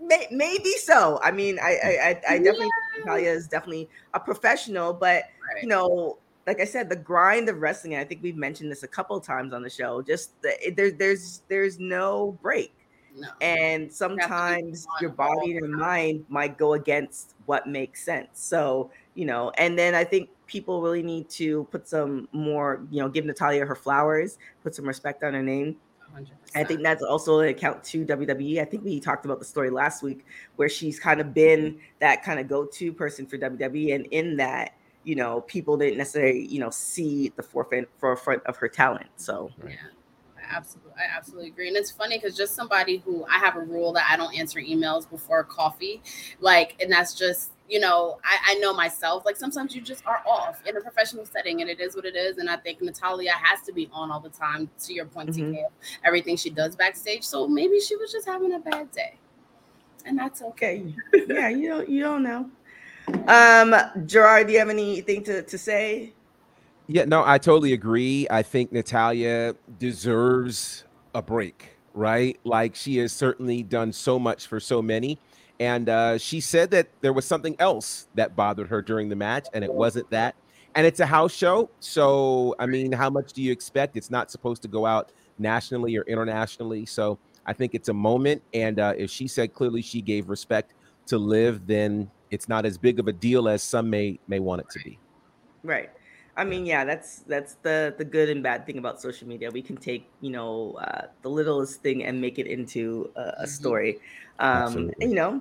[0.00, 1.20] may, maybe so.
[1.22, 5.62] I mean i i i, I definitely Natalya is definitely a professional but right.
[5.62, 8.82] you know like i said the grind of wrestling and i think we've mentioned this
[8.82, 12.74] a couple of times on the show just the, it- there, there's there's no break
[13.16, 13.28] no.
[13.40, 19.24] and sometimes your body and your mind might go against what makes sense so you
[19.24, 23.24] know and then i think people really need to put some more you know give
[23.24, 25.76] natalya her flowers put some respect on her name
[26.16, 26.26] 100%.
[26.54, 28.60] I think that's also an account to WWE.
[28.60, 30.24] I think we talked about the story last week
[30.56, 34.74] where she's kind of been that kind of go-to person for WWE, and in that,
[35.06, 39.06] you know, people didn't necessarily, you know, see the forefront forefront of her talent.
[39.14, 39.76] So Yeah,
[40.36, 41.68] I absolutely, I absolutely agree.
[41.68, 44.60] And it's funny because just somebody who I have a rule that I don't answer
[44.60, 46.02] emails before coffee,
[46.40, 49.24] like, and that's just you know, I, I know myself.
[49.24, 52.16] Like sometimes you just are off in a professional setting, and it is what it
[52.16, 52.38] is.
[52.38, 54.68] And I think Natalya has to be on all the time.
[54.86, 55.52] To your point, Mhm.
[55.52, 55.64] TK,
[56.04, 57.22] everything she does backstage.
[57.24, 59.14] So maybe she was just having a bad day,
[60.04, 60.82] and that's okay.
[61.14, 62.50] okay, yeah, you don't you don't know.
[63.28, 63.74] Um,
[64.06, 66.12] Gerard, do you have anything to to say?
[66.88, 68.26] Yeah, no, I totally agree.
[68.30, 72.38] I think Natalya deserves a break, right?
[72.44, 75.18] Like she has certainly done so much for so many.
[75.58, 79.46] And uh, she said that there was something else that bothered her during the match,
[79.54, 80.36] and it wasn't that.
[80.74, 81.70] And it's a house show.
[81.80, 83.96] So, I mean, how much do you expect?
[83.96, 86.84] It's not supposed to go out nationally or internationally.
[86.84, 88.42] So, I think it's a moment.
[88.52, 90.74] And uh, if she said clearly she gave respect
[91.06, 94.60] to Liv, then it's not as big of a deal as some may may want
[94.62, 95.00] it to be.
[95.62, 95.90] Right.
[96.36, 99.50] I mean, yeah, that's that's the the good and bad thing about social media.
[99.50, 103.46] We can take you know uh, the littlest thing and make it into a, a
[103.46, 103.46] Mhm.
[103.46, 104.00] story.
[104.38, 104.96] Um, Absolutely.
[105.00, 105.40] you know,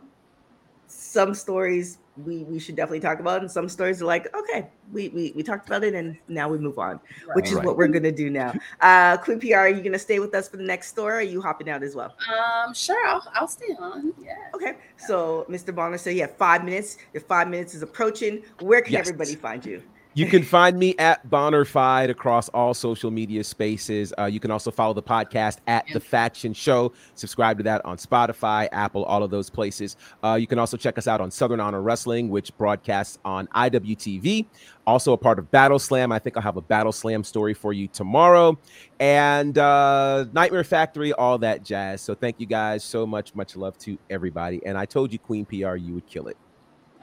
[0.88, 5.10] some stories we we should definitely talk about, and some stories are like, okay, we
[5.10, 7.00] we, we talked about it, and now we move on,
[7.34, 7.66] which is Right.
[7.66, 8.54] what we're gonna do now.
[8.82, 11.14] Uh, Queen PR, are you gonna stay with us for the next story?
[11.14, 12.16] Or are you hopping out as well?
[12.34, 14.14] Um, sure, I'll, I'll stay on.
[14.22, 14.36] Yeah.
[14.54, 15.74] Okay, so Mr.
[15.76, 16.98] Bonner said you have five minutes.
[17.14, 18.44] Your five minutes is approaching.
[18.60, 19.08] Where can Yes.
[19.08, 19.82] everybody find you?
[20.18, 24.14] You can find me at Bonnerfied across all social media spaces.
[24.18, 26.94] Uh, you can also follow the podcast at The Faction Show.
[27.16, 29.98] Subscribe to that on Spotify, Apple, all of those places.
[30.24, 34.46] Uh, you can also check us out on Southern Honor Wrestling, which broadcasts on IWTV.
[34.88, 36.14] Also a part of Battle Slam.
[36.14, 38.58] I think I'll have a Battle Slam story for you tomorrow.
[39.02, 42.00] And uh, Nightmare Factory, all that jazz.
[42.00, 43.36] So thank you guys so much.
[43.36, 44.66] Much love to everybody.
[44.66, 46.38] And I told you, Queen PR, you would kill it.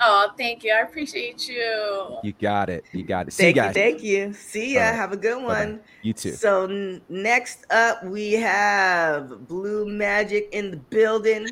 [0.04, 0.72] Oh, thank you.
[0.72, 2.18] I appreciate you.
[2.24, 2.84] You got it.
[2.92, 3.32] You got it.
[3.32, 3.74] See Thank you, guys.
[3.74, 4.32] thank you.
[4.32, 4.80] See ya.
[4.80, 4.94] All right.
[4.96, 5.66] Have a good Bye-bye.
[5.66, 5.80] one.
[6.02, 6.32] You too.
[6.32, 11.48] So n- next up, we have Blue Magic in the building.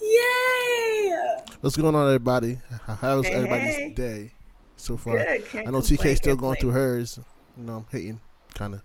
[0.00, 1.14] Yay!
[1.60, 2.58] What's going on, everybody?
[2.86, 3.92] How's Hey, everybody's hey.
[3.94, 4.32] day
[4.76, 5.18] so far?
[5.18, 5.46] Good.
[5.46, 7.18] Can't I know complain, TK still can't going through hers.
[7.56, 8.20] You know, I'm hating,
[8.54, 8.82] kind of.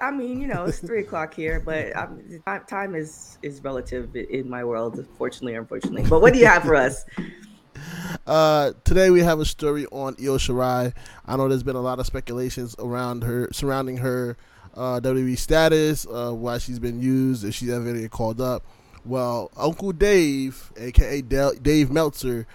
[0.00, 4.14] I mean, you know, it's three o'clock here, but um, ti- time is is relative
[4.16, 6.02] in my world, fortunately or unfortunately.
[6.10, 7.04] But what do you have for us?
[8.26, 10.92] Uh, today we have a story on Io Shirai.
[11.26, 14.36] I know there's been a lot of speculations around her, surrounding her
[14.74, 18.64] uh, WWE status, uh, why she's been used, if she's ever gonna called up.
[19.04, 22.46] Well, Uncle Dave, aka Del- Dave Meltzer,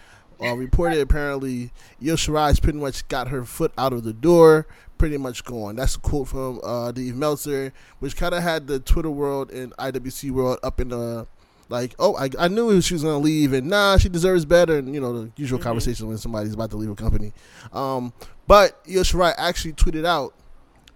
[0.42, 5.18] uh, reported apparently Io Shirai's pretty much got her foot out of the door, pretty
[5.18, 5.76] much gone.
[5.76, 9.76] That's a quote from uh, Dave Meltzer, which kind of had the Twitter world and
[9.78, 11.28] IWC world up in the
[11.70, 14.94] like, oh, I, I knew she was gonna leave, and nah, she deserves better, and
[14.94, 15.64] you know the usual Mhm.
[15.64, 17.34] conversation when somebody's about to leave a company.
[17.74, 18.14] Um,
[18.48, 20.34] but Io Shirai actually tweeted out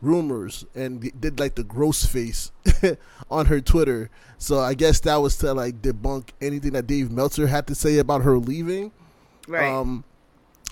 [0.02, 2.52] rumors and did like the gross face
[3.30, 4.10] on her Twitter.
[4.38, 8.00] So I guess that was to like debunk anything that Dave Meltzer had to say
[8.00, 8.92] about her leaving.
[9.48, 9.72] Right.
[9.72, 10.04] Um,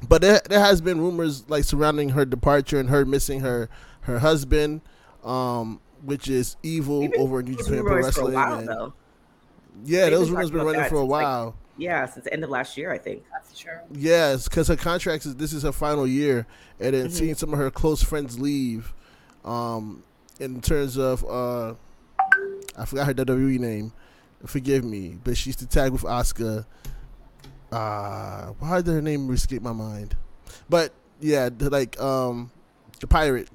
[0.08, 3.70] but there, there has been rumors like surrounding her departure and her missing her
[4.02, 4.82] her husband,
[5.24, 8.34] um, which is evil We've over in New Japan Pro rumors for a Wrestling.
[8.34, 8.94] while, and- though.
[9.86, 11.56] Yeah, They've those been rumors talking been running that for a since, like, while.
[11.78, 13.24] Yeah, since the end of last year, I think.
[13.32, 13.72] That's true.
[13.94, 16.46] Yes, because her contract is this is her final year,
[16.80, 17.12] and then Mhm.
[17.12, 18.94] seeing some of her close friends leave,
[19.46, 20.04] um,
[20.40, 21.74] in terms of uh,
[22.78, 23.94] I forgot her WWE name,
[24.46, 26.66] forgive me, but she used to tag with Asuka.
[27.72, 30.16] Uh, why did her name escape my mind?
[30.70, 32.52] But yeah, the, like um,
[33.00, 33.48] the pirate.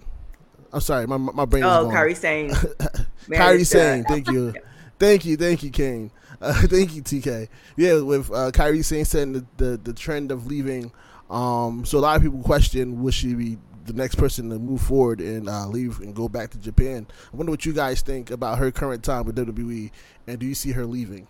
[0.73, 1.65] I'm sorry, my my brain.
[1.65, 1.93] Oh, gone.
[1.95, 2.51] Kairi Sane.
[3.29, 4.55] Kairi Sane, thank you,
[4.99, 6.11] thank you, thank you, Cain.
[6.41, 7.49] Uh, thank you, TK.
[7.77, 10.93] Yeah, with uh, Kairi Sane setting the, the, the trend of leaving,
[11.31, 14.81] um, so a lot of people question would she be the next person to move
[14.81, 17.07] forward and uh, leave and go back to Japan.
[17.33, 19.91] I wonder what you guys think about her current time with WWE,
[20.27, 21.29] and do you see her leaving?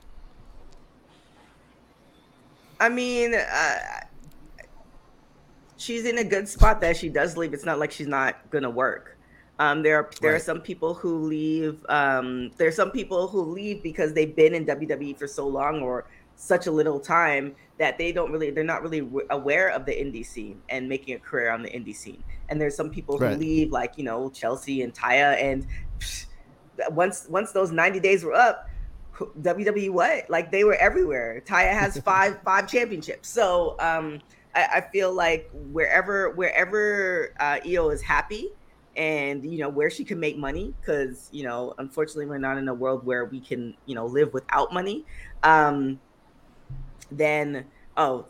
[2.81, 3.79] I mean, uh,
[5.77, 7.55] she's in a good spot that she does leave.
[7.55, 9.14] It's not like she's not gonna work.
[9.59, 11.85] Um, there are there are some people who leave.
[11.89, 15.81] Um, there are some people who leave because they've been in WWE for so long
[15.81, 19.87] or such a little time that they don't really they're not really w- aware of
[19.87, 22.23] the indie scene and making a career on the indie scene.
[22.49, 23.39] And there's some people who Right.
[23.39, 25.65] leave like you know Chelsea and Taya and
[26.01, 26.27] psh,
[26.91, 28.69] once once those 90 days were up
[29.41, 30.29] WWE what?
[30.29, 31.41] Like they were everywhere.
[31.47, 33.29] Taya has five five championships.
[33.29, 34.21] So um
[34.57, 38.51] I, I feel like wherever wherever uh Io is happy
[38.97, 42.69] and you know where she can make money because you know unfortunately we're not in
[42.69, 45.05] a world where we can you know live without money.
[45.43, 46.01] Um
[47.11, 48.27] then oh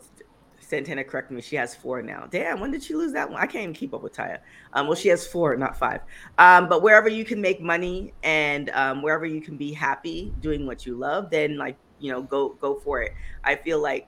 [0.59, 2.27] Santana correct me she has four now.
[2.29, 3.41] Damn when did she lose that one?
[3.41, 4.39] I can't even keep up with Taya.
[4.73, 6.01] Um well she has four not five.
[6.37, 10.65] Um but wherever you can make money and um wherever you can be happy doing
[10.65, 13.13] what you love then like you know go go for it.
[13.43, 14.07] I feel like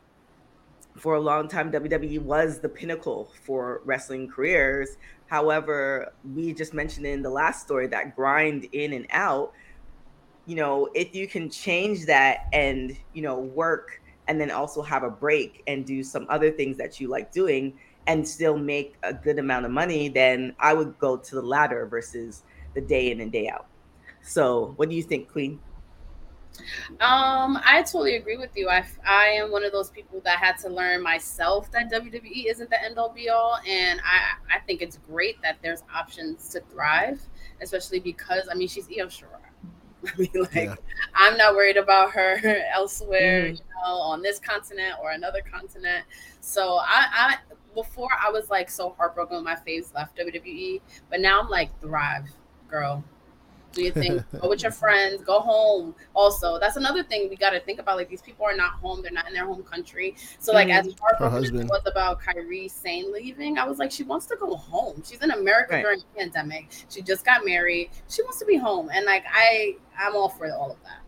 [0.98, 4.98] for a long time WWE was the pinnacle for wrestling careers.
[5.28, 9.54] However, we just mentioned in the last story that grind in and out.
[10.46, 15.04] You know, if you can change that and you know work and then also have
[15.04, 19.14] a break and do some other things that you like doing and still make a
[19.14, 22.44] good amount of money, then I would go to the latter versus
[22.74, 23.68] the day in and day out.
[24.22, 25.60] So, what do you think, Queen?
[27.00, 28.70] Um, I totally agree with you.
[28.70, 32.70] I, I am one of those people that had to learn myself that WWE isn't
[32.70, 36.62] the end all be all, and I I think it's great that there's options to
[36.72, 37.22] thrive,
[37.62, 39.28] especially because I mean she's Io Shirai.
[40.08, 40.76] I mean, like Yeah.
[41.16, 42.40] I'm not worried about her
[42.74, 43.58] elsewhere, Mhm.
[43.58, 46.06] you know, on this continent or another continent.
[46.42, 47.36] So I, I
[47.76, 51.70] before I was like so heartbroken when my faves left WWE, but now I'm like
[51.82, 52.28] thrive,
[52.70, 53.04] girl.
[53.74, 55.94] Do you think go with your friends, go home.
[56.14, 57.98] Also, that's another thing we got to think about.
[57.98, 60.16] Like these people are not home; they're not in their home country.
[60.40, 60.94] So, like as mm-hmm.
[60.94, 61.70] Her heartbroken as it husband.
[61.70, 65.04] was about Kairi Sane leaving, I was like, she wants to go home.
[65.06, 65.82] She's in America Right.
[65.84, 66.70] during the pandemic.
[66.90, 67.92] She just got married.
[68.10, 71.02] She wants to be home, and like I, I'm all for all of that.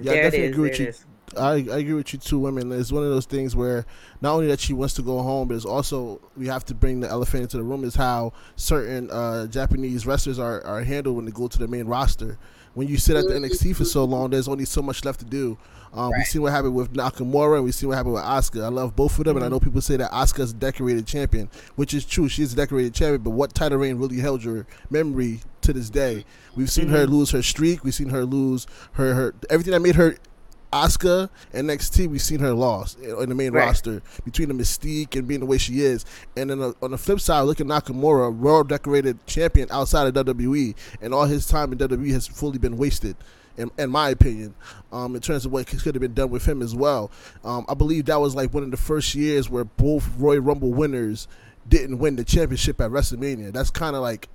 [0.00, 0.52] Yeah, I there it definitely is.
[0.52, 0.86] agree with you.
[0.86, 1.06] it is.
[1.36, 2.72] I, I agree with you too, women.
[2.72, 3.84] It's one of those things where
[4.20, 7.00] not only that she wants to go home, but it's also we have to bring
[7.00, 11.24] the elephant into the room is how certain uh, Japanese wrestlers are, are handled when
[11.24, 12.38] they go to the main roster.
[12.74, 15.26] When you sit at the NXT for so long, there's only so much left to
[15.26, 15.56] do.
[15.92, 18.64] Um, We've seen what happened with Nakamura, and we've seen what happened with Asuka.
[18.64, 21.48] I love both of them, and I know people say that Asuka's a decorated champion,
[21.76, 22.28] which is true.
[22.28, 26.24] She's a decorated champion, but what title reign really held your memory to this day?
[26.56, 27.84] We've seen her lose her streak.
[27.84, 30.16] We've seen her lose her, her everything that made her
[30.74, 33.66] Asuka and NXT, we've seen her lost in the main Right.
[33.66, 36.04] roster between the mystique and being the way she is.
[36.36, 40.26] And then uh, on the flip side, look at Nakamura, world decorated champion outside of
[40.26, 43.16] WWE, and all his time in WWE has fully been wasted.
[43.56, 44.52] In, in my opinion,
[44.92, 47.12] um, in terms of what could have been done with him as well,
[47.44, 50.72] um, I believe that was like one of the first years where both Royal Rumble
[50.72, 51.28] winners
[51.68, 53.52] didn't win the championship at WrestleMania.
[53.52, 54.28] That's kind of like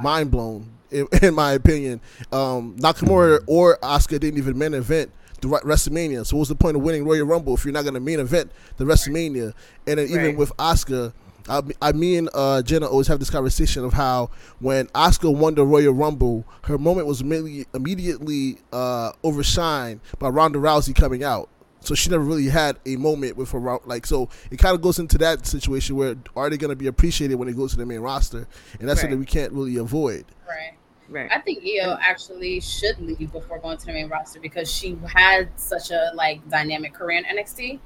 [0.00, 2.00] mind blown in, in my opinion.
[2.30, 5.10] Um, Nakamura or Asuka didn't even main event
[5.40, 6.26] the Re- WrestleMania.
[6.26, 8.50] So what's the point of winning Royal Rumble if you're not going to main event
[8.76, 9.52] the WrestleMania?
[9.86, 10.36] And then even Right.
[10.36, 11.12] with Asuka.
[11.48, 15.54] I, I me and uh, Jenna always have this conversation of how when Asuka won
[15.54, 21.48] the Royal Rumble, her moment was immediately, immediately uh, overshined by Ronda Rousey coming out.
[21.80, 24.06] So she never really had a moment with her like.
[24.06, 27.36] So it kind of goes into that situation where are they going to be appreciated
[27.36, 28.48] when it goes to the main roster,
[28.80, 29.02] and that's Right.
[29.02, 30.24] something we can't really avoid.
[30.48, 30.72] Right.
[31.08, 31.30] Right.
[31.32, 35.48] I think Io actually should leave before going to the main roster because she had
[35.56, 37.78] such a like dynamic career in NXT.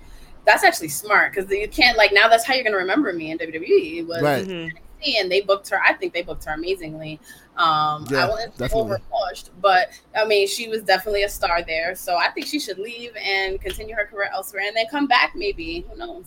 [0.46, 2.28] That's actually smart because you can't like now.
[2.28, 4.46] That's how you're gonna remember me in WWE was Right.
[4.46, 4.70] Mhm.
[5.02, 5.78] NXT, and they booked her.
[5.86, 7.20] I think they booked her amazingly.
[7.58, 8.96] Um, Yeah, I wouldn't say definitely.
[9.12, 11.94] overpushed, but I mean she was definitely a star there.
[11.94, 15.32] So I think she should leave and continue her career elsewhere, and then come back
[15.36, 15.84] maybe.
[15.90, 16.24] Who knows?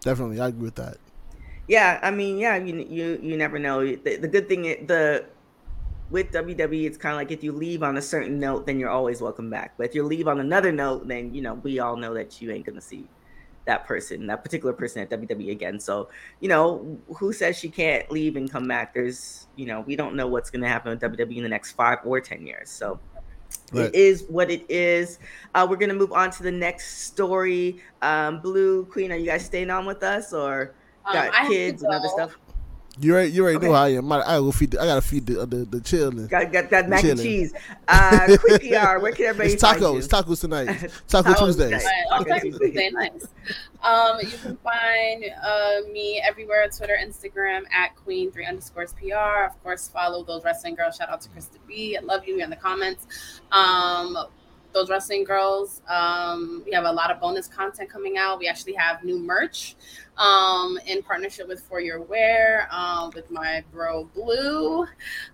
[0.00, 0.96] Definitely, I agree with that.
[1.68, 3.84] Yeah, I mean, yeah, you you you never know.
[3.84, 5.26] The, the good thing i- the
[6.10, 8.90] with WWE, it's kind of like if you leave on a certain note, then you're
[8.90, 9.74] always welcome back.
[9.76, 12.50] But if you leave on another note, then you know we all know that you
[12.50, 13.08] ain't gonna see
[13.66, 15.78] that person, that particular person at WWE again.
[15.78, 16.08] So
[16.40, 18.92] you know, who says she can't leave and come back?
[18.92, 21.98] There's you know, we don't know what's gonna happen with WWE in the next five
[22.04, 22.70] or ten years.
[22.70, 22.98] So
[23.72, 23.86] Right.
[23.86, 25.18] it is what it is.
[25.54, 27.80] Uh, we're gonna move on to the next story.
[28.02, 30.74] Um, Blue Queen, are you guys staying on with us or?
[31.06, 32.36] Um, got I have to kids and other stuff.
[32.98, 34.10] You already, you already know how I am.
[34.12, 34.72] I, I go feed.
[34.72, 36.26] The, I gotta feed the the, the children.
[36.26, 37.54] Got, got that mac and cheese.
[37.86, 38.98] Uh, quick PR.
[38.98, 39.92] Where can everybody It's find tacos.
[39.92, 39.98] you?
[39.98, 40.66] It's tacos tonight.
[41.08, 41.68] Taco Tacos Tuesdays.
[41.70, 41.84] tonight.
[41.84, 42.04] Right.
[42.10, 42.66] Oh, Taco Taco Tuesday.
[42.66, 43.26] Tuesday, nice.
[43.82, 49.46] Um, you can find uh, me everywhere on Twitter, Instagram at Queen three underscores PR.
[49.46, 50.96] Of course, follow those wrestling girls.
[50.96, 51.96] Shout out to Krista B.
[51.96, 53.40] I love you in the comments.
[53.52, 54.18] Um,
[54.72, 55.82] those wrestling girls.
[55.88, 58.38] Um, we have a lot of bonus content coming out.
[58.38, 59.76] We actually have new merch
[60.20, 64.82] um, in partnership with For Your Wear um, with my bro Blue,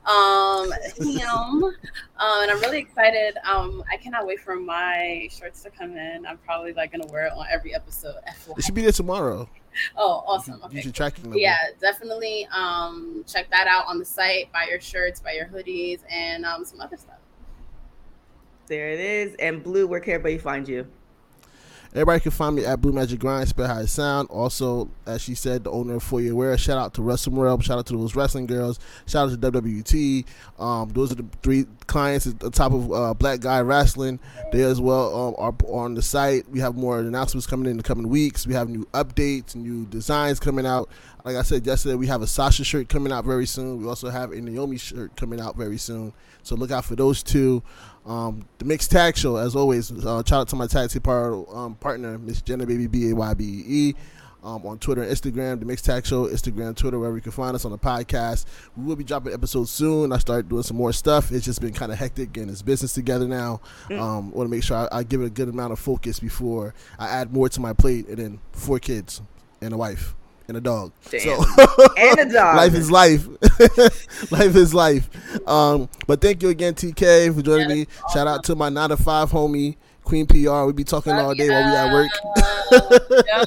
[0.06, 1.72] um, him, um,
[2.18, 3.36] and I'm really excited.
[3.44, 6.24] Um, I cannot wait for my shirts to come in.
[6.24, 8.14] I'm probably like gonna wear it on every episode.
[8.56, 9.48] It should be there tomorrow.
[9.96, 10.60] Oh, awesome.
[10.64, 10.80] Okay.
[10.80, 11.38] your tracking number.
[11.38, 12.48] Yeah, definitely.
[12.50, 14.50] Um, check that out on the site.
[14.52, 17.15] Buy your shirts, buy your hoodies, and um, some other stuff.
[18.66, 19.34] There it is.
[19.36, 20.86] And Blue, where can everybody find you?
[21.96, 24.28] Everybody can find me at Blue Magic Grind, spell how it sound.
[24.28, 26.58] Also, as she said, the owner of For Your Wear.
[26.58, 27.64] Shout out to Russell World.
[27.64, 28.78] Shout out to those wrestling girls.
[29.06, 30.26] Shout out to WWT.
[30.58, 34.20] Um, those are the three clients at the top of uh, Black Guy Wrestling.
[34.52, 36.46] They as well um, are on the site.
[36.50, 38.46] We have more announcements coming in the coming weeks.
[38.46, 40.90] We have new updates, new designs coming out.
[41.24, 43.80] Like I said yesterday, we have a Sasha shirt coming out very soon.
[43.80, 46.12] We also have a Naomi shirt coming out very soon.
[46.42, 47.62] So look out for those two.
[48.06, 49.90] Um, the mixed tag show, as always.
[49.90, 53.14] Uh, shout out to my tag team par- um, partner, Miss Jenna Baby B A
[53.14, 53.94] Y B E.
[54.44, 57.56] Um, on Twitter and Instagram, the Mixed Tag Show, Instagram, Twitter, wherever you can find
[57.56, 58.44] us on the podcast.
[58.76, 60.12] We will be dropping episodes soon.
[60.12, 61.32] I start doing some more stuff.
[61.32, 63.60] It's just been kind of hectic getting this business together now.
[63.90, 66.74] Um, want to make sure I, I give it a good amount of focus before
[66.96, 68.06] I add more to my plate.
[68.06, 69.20] And then four kids
[69.60, 70.14] and a wife
[70.48, 70.92] and a dog.
[71.10, 71.20] Damn.
[71.20, 71.44] So
[71.98, 72.56] And a dog.
[72.56, 73.26] life is life.
[74.32, 75.08] life is life.
[75.48, 77.84] Um, but thank you again, TK, for joining Yeah, me.
[77.84, 80.64] that's Shout out to my nine to five homie, Queen PR.
[80.64, 82.10] We be talking all day while we at work.
[83.26, 83.44] yeah.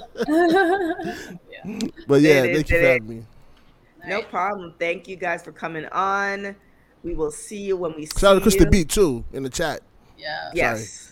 [2.07, 3.25] But yeah, it, thank you for having me.
[4.07, 4.73] No problem.
[4.79, 6.55] Thank you guys for coming on.
[7.03, 8.57] We will see you when we see Shout out to you.
[8.65, 9.81] Krista B too in the chat.
[10.17, 10.51] Yeah.
[10.53, 11.08] Yes.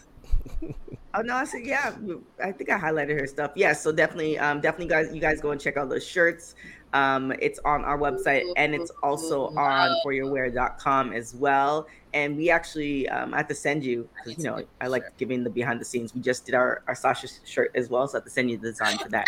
[1.17, 1.95] Oh no, I said yeah.
[2.43, 3.51] I think I highlighted her stuff.
[3.55, 6.53] Yeah, so definitely, um, definitely, guys, you guys go and check out those shirts.
[6.93, 11.87] Um, it's on our website and it's also on foryourwear.com as well.
[12.13, 15.43] And we actually, um, I have to send you because you know I like giving
[15.43, 16.13] the behind the scenes.
[16.13, 18.57] We just did our our Sasha shirt as well, so I have to send you
[18.57, 19.25] the design for that.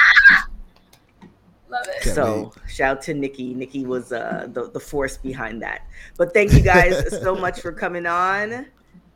[1.69, 2.03] Love it.
[2.03, 3.55] So shout out to Nikki.
[3.55, 5.87] Nikki was uh, the the force behind that.
[6.17, 8.67] But thank you guys so much for coming on.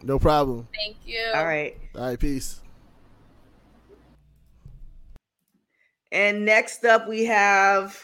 [0.02, 0.68] No problem.
[0.76, 1.22] Thank you.
[1.36, 1.78] All right.
[1.96, 2.63] All right, peace.
[6.14, 8.00] And next up, we have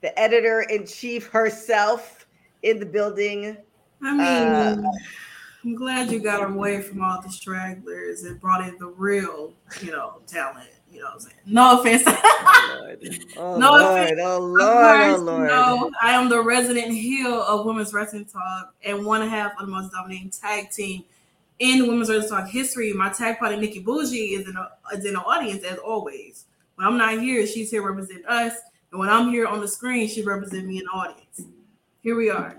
[0.00, 2.26] the editor in chief herself
[2.62, 3.56] in the building.
[4.02, 4.90] I mean, Uh,
[5.62, 9.52] I'm glad you got away from all the stragglers and brought in the real,
[9.82, 10.68] you know, talent.
[10.90, 11.36] You know what I'm saying?
[11.46, 12.02] No offense.
[12.06, 14.20] Oh Lord, oh No Lord, offense.
[14.22, 15.48] oh Lord, oh Lord.
[15.48, 19.72] No, I am the resident heel of women's wrestling talk and one half of the
[19.72, 21.04] most dominating tag team
[21.58, 22.92] in women's wrestling talk history.
[22.94, 26.46] My tag partner Nikki Bougie is in, the is in the audience as always.
[26.76, 28.54] When I'm not here, she's here representing us,
[28.90, 31.42] and when I'm here on the screen, she represents me in the audience.
[32.00, 32.56] Here we are.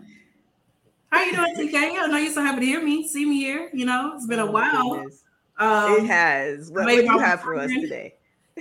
[1.10, 1.76] How you doing, TK?
[2.00, 3.70] I know you're so happy to hear me, see me here.
[3.74, 4.96] You know, it's been Oh a while.
[4.96, 5.24] goodness.
[5.58, 6.70] Um, it has.
[6.72, 8.16] What, what do you have for us today?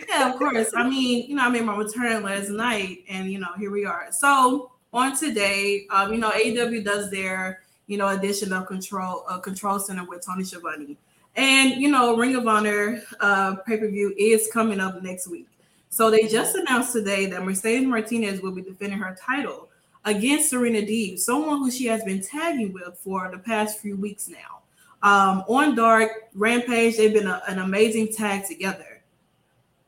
[0.09, 0.71] yeah, of course.
[0.77, 3.85] I mean, you know, I made my return last night, and you know, here we
[3.85, 4.09] are.
[4.11, 9.39] So on today, um, you know, AEW does their you know edition of Control uh,
[9.39, 10.97] Control Center with Tony Schiavone,
[11.37, 15.49] and you know, Ring of Honor uh, pay per view is coming up next week.
[15.91, 19.69] So they just announced today that Mercedes Martinez will be defending her title
[20.05, 24.29] against Serena Deeb, someone who she has been tagging with for the past few weeks
[24.29, 24.61] now.
[25.03, 29.03] Um, on Dark Rampage, they've been a- an amazing tag together.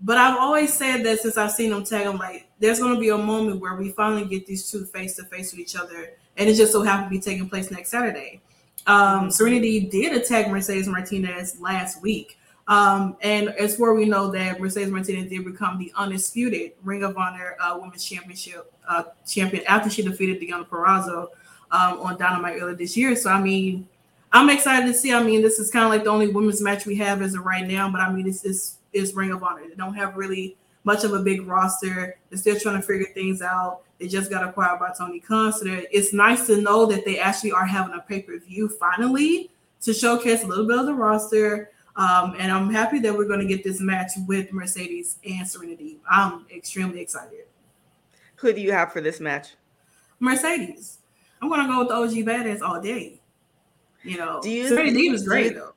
[0.01, 3.01] But I've always said that since I've seen them tag, I'm like, there's going to
[3.01, 6.13] be a moment where we finally get these two face to face with each other,
[6.37, 8.43] and it just so happened to be taking place next Saturday.
[8.87, 14.61] Um, Serenity did attack Mercedes Martinez last week, um, and it's where we know that
[14.61, 19.91] Mercedes Martinez did become the undisputed Ring of Honor uh, Women's Championship uh, champion after
[19.91, 21.29] she defeated Deonna Purrazzo
[21.71, 23.17] um, on Dynamite earlier this year.
[23.17, 23.89] So I mean,
[24.33, 25.13] I'm excited to see.
[25.13, 27.45] I mean, this is kind of like the only women's match we have as of
[27.45, 29.63] right now, but I mean, this is is Ring of Honor.
[29.69, 32.17] They don't have really much of a big roster.
[32.31, 33.83] They're still trying to figure things out.
[33.99, 37.53] They just got acquired by Tony Khan, so it's nice to know that they actually
[37.53, 39.51] are having a pay per view finally
[39.83, 41.71] to showcase a little bit of the roster.
[41.97, 45.97] Um, and I'm happy that we're going to get this match with Mercedes and Serenity.
[46.11, 47.45] I'm extremely excited.
[48.37, 49.55] Who do you have for this match?
[50.21, 50.99] Mercedes.
[51.41, 53.21] I'm going to go with the OG Badass all day.
[54.03, 55.73] You know, Do you Serenity think- is great though.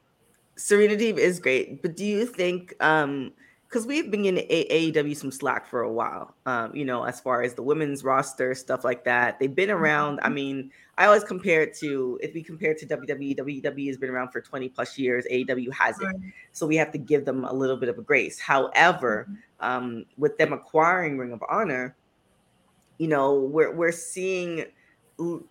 [0.55, 3.32] Serena Deeb is great, but do you think um
[3.70, 7.43] because we've been getting AEW some slack for a while, um, you know, as far
[7.43, 9.38] as the women's roster, stuff like that.
[9.38, 10.20] They've been around.
[10.24, 13.97] I mean, I always compare it to if we compare it to WWE, WWE has
[13.97, 16.20] been around for 20 plus years, AEW hasn't.
[16.51, 18.39] So we have to give them a little bit of a grace.
[18.39, 21.95] However, um, with them acquiring Ring of Honor,
[22.97, 24.65] you know, we're we're seeing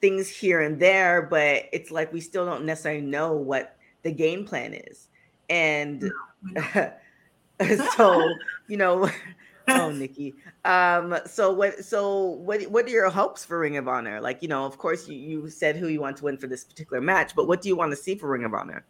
[0.01, 4.45] things here and there, but it's like we still don't necessarily know what the game
[4.45, 5.07] plan is.
[5.49, 6.11] And.
[7.97, 8.29] so,
[8.67, 9.11] you know,
[9.69, 10.35] oh Nikki.
[10.65, 14.21] Um, so what so what what are your hopes for Ring of Honor?
[14.21, 16.65] Like, you know, of course you, you said who you want to win for this
[16.65, 18.85] particular match, but what do you want to see for Ring of Honor?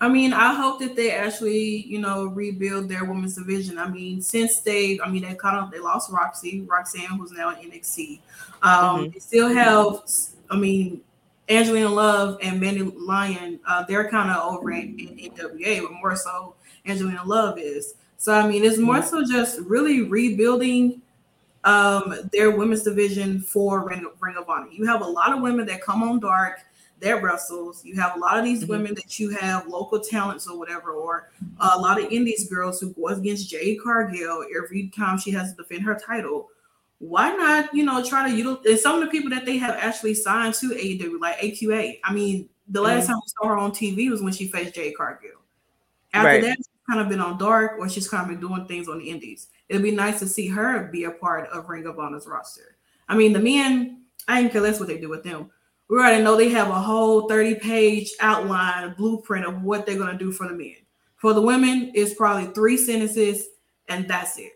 [0.00, 3.78] I mean, I hope that they actually, you know, rebuild their women's division.
[3.78, 7.50] I mean, since they, I mean, they kind of they lost Roxy, Roxanne, who's now
[7.50, 8.20] in NXT.
[8.62, 10.02] Um, They still have,
[10.50, 11.00] I mean,
[11.48, 13.60] Angelina Love and Mandy Leon.
[13.66, 16.54] Uh, they're kind of over in, in NWA, but more so
[16.86, 17.94] Angelina Love is.
[18.16, 21.00] So I mean, it's more so just really rebuilding
[21.64, 24.68] um, their women's division for Ring, Ring of Honor.
[24.70, 26.60] You have a lot of women that come on dark
[27.00, 27.84] that wrestles.
[27.84, 28.68] You have a lot of these Mhm.
[28.68, 31.30] women that you have local talents or whatever, or
[31.60, 35.56] a lot of indies girls who go against Jade Cargill every time she has to
[35.56, 36.50] defend her title.
[36.98, 40.14] Why not, you know, try to utilize some of the people that they have actually
[40.14, 42.00] signed to AEW, like AQA.
[42.04, 43.06] I mean, the last Mhm.
[43.08, 45.30] time we saw her on TV was when she faced Jade Cargill.
[46.12, 46.42] After Right.
[46.42, 49.08] that, kind of been on dark or she's kind of been doing things on the
[49.08, 49.48] indies.
[49.68, 52.76] It'd be nice to see her be a part of Ring of Honor's roster.
[53.08, 55.50] I mean, the men, I didn't care less what they do with them.
[55.88, 60.12] We already know they have a whole 30 page outline blueprint of what they're going
[60.16, 60.76] to do for the men.
[61.16, 63.48] For the women, it's probably three sentences
[63.88, 64.52] and that's it.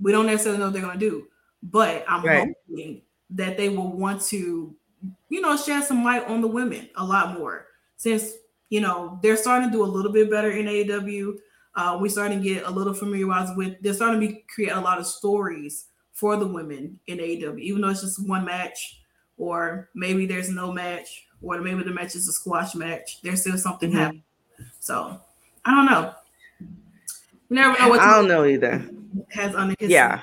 [0.00, 1.26] We don't necessarily know what they're going to do,
[1.62, 2.54] but I'm Right.
[2.68, 4.74] hoping that they will want to,
[5.28, 7.66] you know, shed some light on the women a lot more
[7.96, 8.32] since,
[8.72, 11.36] you know, they're starting to do a little bit better in AEW.
[11.74, 14.80] Uh, we're starting to get a little familiarized with, they're starting to be, create a
[14.80, 19.02] lot of stories for the women in AEW, even though it's just one match
[19.36, 23.20] or maybe there's no match, or maybe the match is a squash match.
[23.20, 23.94] There's still something Mhm.
[23.98, 24.22] happening.
[24.80, 25.20] So
[25.66, 26.14] I don't know.
[26.60, 26.66] You
[27.50, 28.88] never know what I don't know either.
[29.32, 30.22] has under his Yeah,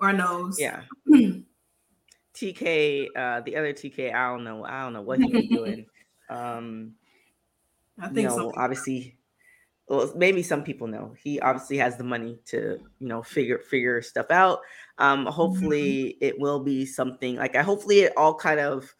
[0.00, 0.58] or knows.
[0.58, 0.82] yeah.
[2.34, 4.64] TK, uh, the other TK, I don't know.
[4.64, 5.86] I don't know what he's doing.
[6.28, 6.96] Um,
[8.00, 8.52] I you think know, so.
[8.56, 9.18] obviously,
[9.88, 14.02] well, maybe some people know he obviously has the money to, you know, figure figure
[14.02, 14.60] stuff out.
[14.98, 17.62] Um, hopefully, it will be something like I.
[17.62, 18.94] Hopefully, it all kind of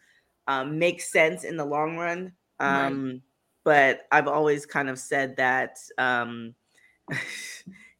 [0.48, 2.34] um, makes sense in the long run.
[2.66, 2.76] Right.
[2.86, 3.22] Um,
[3.64, 5.78] but I've always kind of said that.
[5.98, 6.54] Um,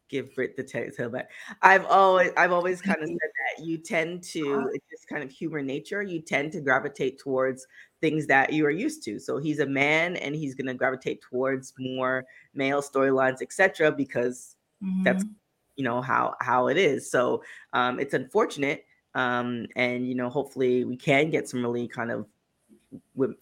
[0.08, 1.30] give Brit the tail tail back.
[1.62, 3.16] I've always I've always kind of said
[3.58, 6.02] that you tend to it's just kind of human nature.
[6.02, 7.66] You tend to gravitate towards
[8.06, 9.18] things that you are used to.
[9.18, 13.90] So he's a man and he's gonna gravitate towards more male storylines, etc.
[13.90, 14.56] Because
[15.02, 15.34] that's Mhm.
[15.76, 17.10] you know how how it is.
[17.10, 17.42] So
[17.72, 18.84] um it's unfortunate.
[19.14, 22.26] Um and you know hopefully we can get some really kind of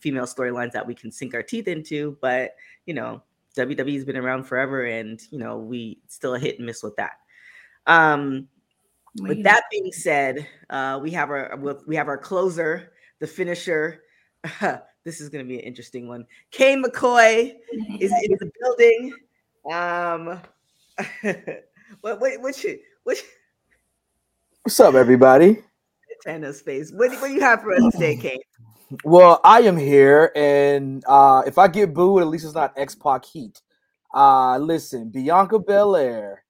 [0.01, 2.57] female storylines that we can sink our teeth into, but
[2.87, 3.23] you know
[3.57, 7.19] WWE's been around forever, and you know we still hit and miss with that.
[7.87, 8.49] Um,
[9.21, 11.57] with that being said, uh, we have our
[11.87, 14.01] we have our closer, the finisher.
[15.05, 16.27] this is going to be an interesting one.
[16.51, 17.55] Cain McCoy
[18.01, 19.13] is in the building.
[19.71, 20.41] Um,
[22.01, 23.27] what what what should what should-
[24.65, 25.63] What's up, everybody?
[26.23, 26.91] Tana's face?
[26.91, 28.39] What, what do you have for us today, Kane?
[29.05, 32.95] Well, I am here, and uh, if I get booed, at least it's not X
[32.95, 33.61] Pac heat.
[34.15, 36.45] Uh, listen, Bianca Belair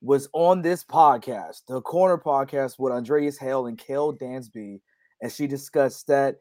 [0.00, 4.80] was on this podcast, the Corner Podcast, with Andreas Hale and Kel Dansby,
[5.20, 6.36] and she discussed that,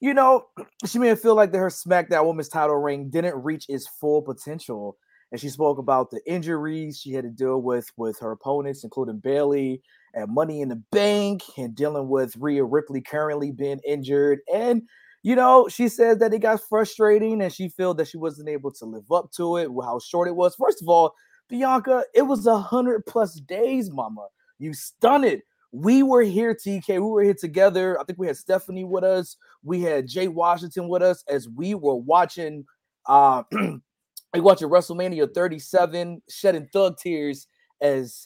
[0.00, 0.46] you know,
[0.86, 4.22] she made it feel like that her SmackDown Women's Title reign didn't reach its full
[4.22, 4.96] potential,
[5.32, 9.18] and she spoke about the injuries she had to deal with with her opponents, including
[9.18, 9.82] Bayley
[10.14, 14.82] and Money in the Bank, and dealing with Rhea Ripley currently being injured, and
[15.26, 18.70] you know, she said that it got frustrating and she felt that she wasn't able
[18.74, 20.54] to live up to it, how short it was.
[20.54, 21.14] First of all,
[21.48, 24.28] Bianca, it was a hundred plus days, mama.
[24.60, 25.42] You stunned.
[25.76, 26.88] We were here, TK.
[26.88, 28.00] We were here together.
[28.00, 29.36] I think we had Stephanie with us.
[29.62, 32.64] We had Jay Washington with us as we were watching
[33.06, 37.46] uh we watching WrestleMania 37, shedding thug tears
[37.82, 38.24] as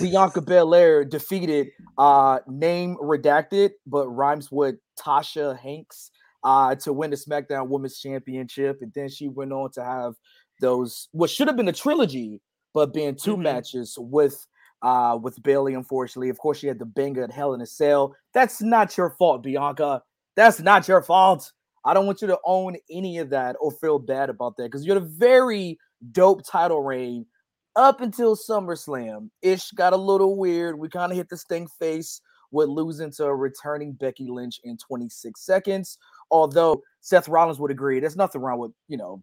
[0.00, 6.12] Bianca Belair defeated uh name redacted, but rhymes with Tasha Hanks
[6.44, 8.78] uh to win the SmackDown Women's Championship.
[8.80, 10.14] And then she went on to have
[10.60, 12.40] those what should have been a trilogy,
[12.74, 13.42] but being 2 Mhm.
[13.42, 14.46] matches with
[14.82, 16.28] uh with Bayley, unfortunately.
[16.28, 18.14] Of course, she had the banger at Hell in a Cell.
[18.34, 20.02] That's not your fault, Bianca.
[20.36, 21.52] That's not your fault.
[21.84, 24.84] I don't want you to own any of that or feel bad about that because
[24.84, 25.78] you had a very
[26.12, 27.26] dope title reign
[27.76, 29.30] up until SummerSlam.
[29.42, 30.78] Ish got a little weird.
[30.78, 32.20] We kind of hit the stink face
[32.50, 35.98] with losing to a returning Becky Lynch in 26 seconds.
[36.30, 39.22] Although Seth Rollins would agree, there's nothing wrong with you know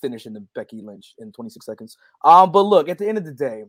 [0.00, 1.96] finishing the Becky Lynch in 26 seconds.
[2.24, 3.64] Um, but look, at the end of the day,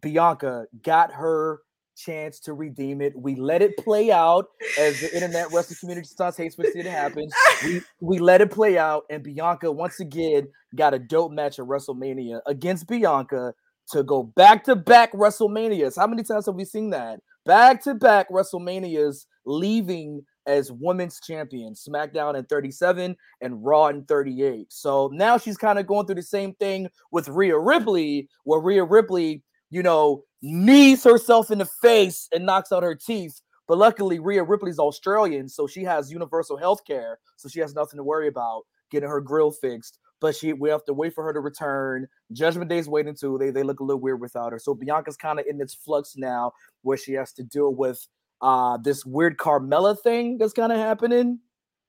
[0.00, 1.60] Bianca got her
[1.96, 3.12] chance to redeem it.
[3.16, 4.46] We let it play out
[4.78, 7.32] as the internet wrestling community starts hates when it happens.
[7.64, 11.66] We we let it play out, and Bianca once again got a dope match at
[11.66, 13.54] WrestleMania against Bianca
[13.90, 15.96] to go back to back WrestleManias.
[15.96, 17.20] How many times have we seen that?
[17.44, 24.66] Back to back WrestleManias leaving as women's champion, SmackDown in 37 and Raw in 38.
[24.70, 28.84] So now she's kind of going through the same thing with Rhea Ripley, where Rhea
[28.84, 29.42] Ripley,
[29.74, 33.40] you know, knees herself in the face and knocks out her teeth.
[33.66, 37.96] But luckily, Rhea Ripley's Australian, so she has universal health care, so she has nothing
[37.96, 38.62] to worry about
[38.92, 39.98] getting her grill fixed.
[40.20, 42.06] But she, we have to wait for her to return.
[42.32, 43.36] Judgment Day's waiting too.
[43.36, 44.60] They they look a little weird without her.
[44.60, 46.52] So Bianca's kind of in this flux now,
[46.82, 48.06] where she has to deal with
[48.42, 51.40] uh this weird Carmella thing that's kind of happening.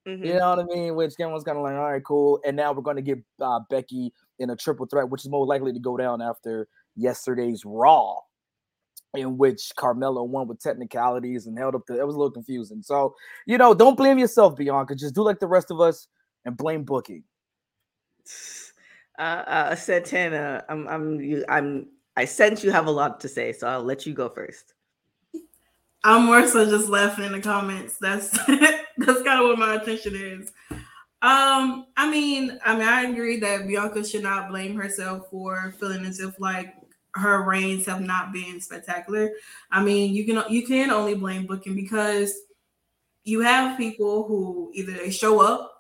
[0.08, 0.26] Mhm.
[0.26, 0.96] You know what I mean?
[0.96, 2.40] Which everyone's kind of like, all right, cool.
[2.46, 5.46] And now we're going to get uh, Becky in a triple threat, which is more
[5.46, 8.20] likely to go down after yesterday's Raw,
[9.14, 12.00] in which Carmella won with technicalities and held up the.
[12.00, 12.82] It was a little confusing.
[12.82, 13.16] So,
[13.46, 14.96] you know, don't blame yourself, Bianca.
[14.96, 16.08] Just do like the rest of us
[16.46, 17.24] and blame booking.
[19.18, 21.88] Uh, uh, Santana, I'm, I'm, you, I'm,
[22.18, 24.74] I sense you have a lot to say, so I'll let you go first.
[26.04, 27.98] I'm more so just laughing in the comments.
[27.98, 30.52] That's that's kind of what my attention is.
[31.22, 36.06] Um, I mean, I mean, I agree that Bianca should not blame herself for feeling
[36.06, 36.76] as if like
[37.16, 39.32] her reigns have not been spectacular.
[39.72, 42.34] I mean, you can you can only blame booking because
[43.24, 45.72] you have people who either they show up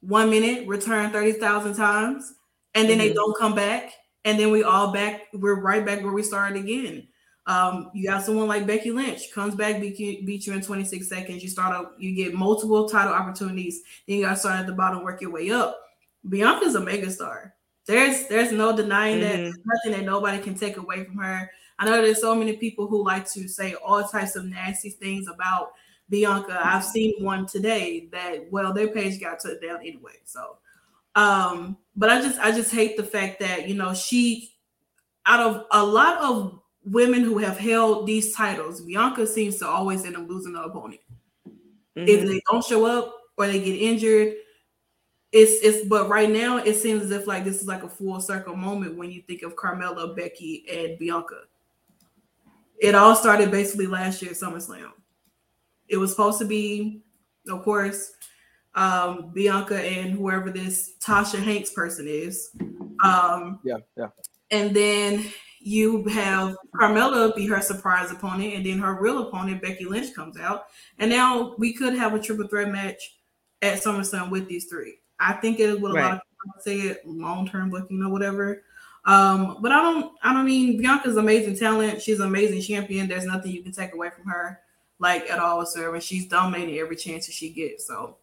[0.00, 2.32] one minute, return thirty thousand times,
[2.74, 3.14] and then they Mhm.
[3.14, 3.92] don't come back,
[4.24, 5.22] and then we all back.
[5.32, 7.08] We're right back where we started again.
[7.46, 11.08] Um, you got someone like Becky Lynch comes back, beat you, beat you in 26
[11.08, 11.42] seconds.
[11.42, 13.82] You start up, you get multiple title opportunities.
[14.08, 15.78] Then you got to start at the bottom, work your way up.
[16.26, 17.52] Bianca's a megastar.
[17.86, 19.34] There's there's no denying that.
[19.34, 19.42] Mhm.
[19.42, 21.50] There's nothing that nobody can take away from her.
[21.78, 25.28] I know there's so many people who like to say all types of nasty things
[25.28, 25.72] about
[26.08, 26.60] Bianca.
[26.62, 30.14] I've seen one today that well, their page got took down anyway.
[30.24, 30.58] So
[31.14, 34.54] um, but I just I just hate the fact that you know she
[35.26, 40.04] out of a lot of women who have held these titles, Bianca seems to always
[40.04, 41.00] end up losing the opponent.
[41.96, 42.26] If Mhm.
[42.28, 44.34] they don't show up or they get injured,
[45.34, 48.20] it's it's but right now it seems as if like this is like a full
[48.20, 51.40] circle moment when you think of Carmella, Becky, and Bianca.
[52.78, 54.92] It all started basically last year at SummerSlam.
[55.88, 57.02] It was supposed to be,
[57.48, 58.12] of course,
[58.76, 62.50] um, Bianca and whoever this Tasha Hanks person is.
[63.02, 64.08] Um, Yeah, yeah.
[64.52, 65.24] and then
[65.58, 70.38] you have Carmella be her surprise opponent, and then her real opponent, Becky Lynch, comes
[70.38, 70.66] out.
[70.98, 73.16] And now we could have a triple threat match
[73.62, 74.98] at SummerSlam with these three.
[75.18, 78.10] I think it is what a lot of people say it long term booking or
[78.10, 78.62] whatever.
[79.06, 82.00] Um, but I don't I don't mean Bianca's amazing talent.
[82.00, 83.08] She's an amazing champion.
[83.08, 84.60] There's nothing you can take away from her,
[84.98, 86.00] like at all whatsoever.
[86.00, 87.86] She's dominating every chance that she gets.
[87.86, 88.16] So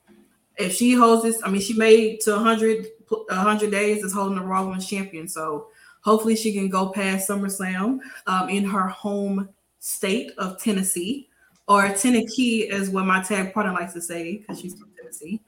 [0.57, 4.43] if she holds this, I mean, she made to 100, 100 days as holding the
[4.43, 5.27] Raw Women's Champion.
[5.27, 5.67] So
[6.01, 11.29] hopefully she can go past SummerSlam um, in her home state of Tennessee,
[11.67, 15.41] or Tennessee, is what my tag partner likes to say, because she's from Tennessee.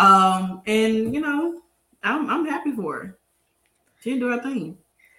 [0.00, 1.60] Um, and you know,
[2.02, 3.18] I'm I'm happy for her.
[4.00, 4.78] She did do her thing.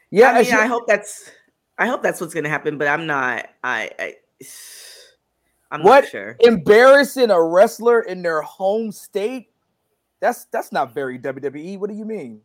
[0.09, 1.29] Yeah, I mean, she- I hope that's
[1.77, 3.47] I hope that's what's gonna happen, but I'm not.
[3.63, 4.15] I, I
[5.71, 6.03] I'm What?
[6.03, 6.35] not sure.
[6.41, 9.49] embarrassing a wrestler in their home state.
[10.19, 11.79] That's that's not very WWE.
[11.79, 12.41] What do you mean?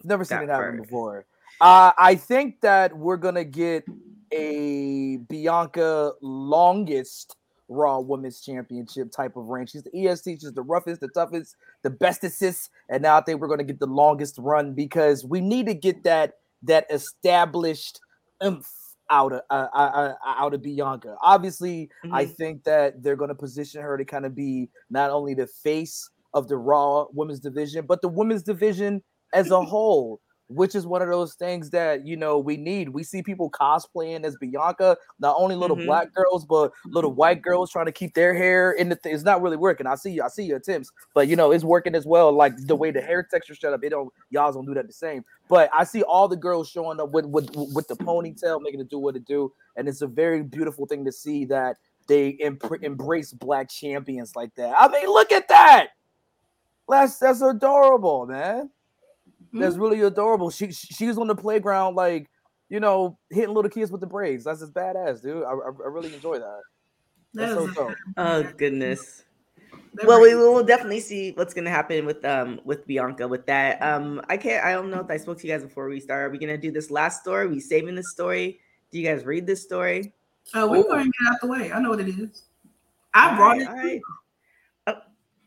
[0.00, 0.82] I've never seen That it happen part.
[0.82, 1.26] before.
[1.60, 3.84] Uh, I think that we're gonna get
[4.32, 7.36] a Bianca longest
[7.68, 9.66] Raw Women's Championship type of reign.
[9.66, 13.48] She's the EST, she's the roughest, the toughest, the bestest, and now I think we're
[13.48, 18.00] gonna get the longest run because we need to get that that established
[18.42, 18.68] oomph
[19.10, 21.16] out of uh, uh, uh, out of Bianca.
[21.22, 22.36] Obviously, I Mhm.
[22.36, 26.10] think that they're going to position her to kind of be not only the face
[26.34, 29.02] of the Raw women's division, but the women's division
[29.32, 32.88] as a whole, which is one of those things that you know we need.
[32.88, 35.86] We see people cosplaying as Bianca, not only little Mhm.
[35.86, 38.96] black girls, but little white girls trying to keep their hair in the.
[38.96, 39.86] Th- it's not really working.
[39.86, 40.22] I see you.
[40.22, 42.32] I see your attempts, but you know it's working as well.
[42.32, 44.12] Like the way the hair texture set up, it don't.
[44.30, 45.24] Y'all don't do that the same.
[45.48, 48.88] But I see all the girls showing up with with with the ponytail, making it
[48.90, 51.76] do what it do, and it's a very beautiful thing to see that
[52.06, 54.74] they empre- embrace black champions like that.
[54.78, 55.88] I mean, look at that.
[56.88, 58.70] That's that's adorable, man.
[59.52, 59.80] That's Mhm.
[59.80, 60.50] really adorable.
[60.50, 62.28] She she was on the playground, like
[62.68, 64.44] you know, hitting little kids with the braids.
[64.44, 65.42] That's just badass, dude.
[65.42, 66.60] I, I, I really enjoy that.
[67.32, 67.94] That's That so is dope.
[68.16, 69.24] Oh goodness.
[70.04, 73.80] Well, we brings- will definitely see what's gonna happen with um with Bianca with that.
[73.82, 74.64] Um, I can't.
[74.64, 76.26] I don't know if I spoke to you guys before we start.
[76.26, 77.46] Are we gonna do this last story?
[77.48, 78.60] we saving this story?
[78.90, 80.12] Do you guys read this story?
[80.54, 81.72] Uh, we're going and get out the way.
[81.72, 82.44] I know what it is.
[83.14, 83.68] I All brought right, it.
[83.68, 84.00] all right.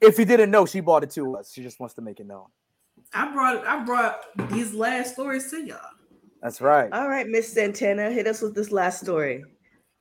[0.02, 1.52] If you didn't know, she bought it to us.
[1.54, 2.48] She just wants to make it known.
[3.14, 5.80] I brought I brought these last stories to y'all.
[6.42, 6.92] That's right.
[6.92, 9.44] All right, Miss Santana, hit us with this last story.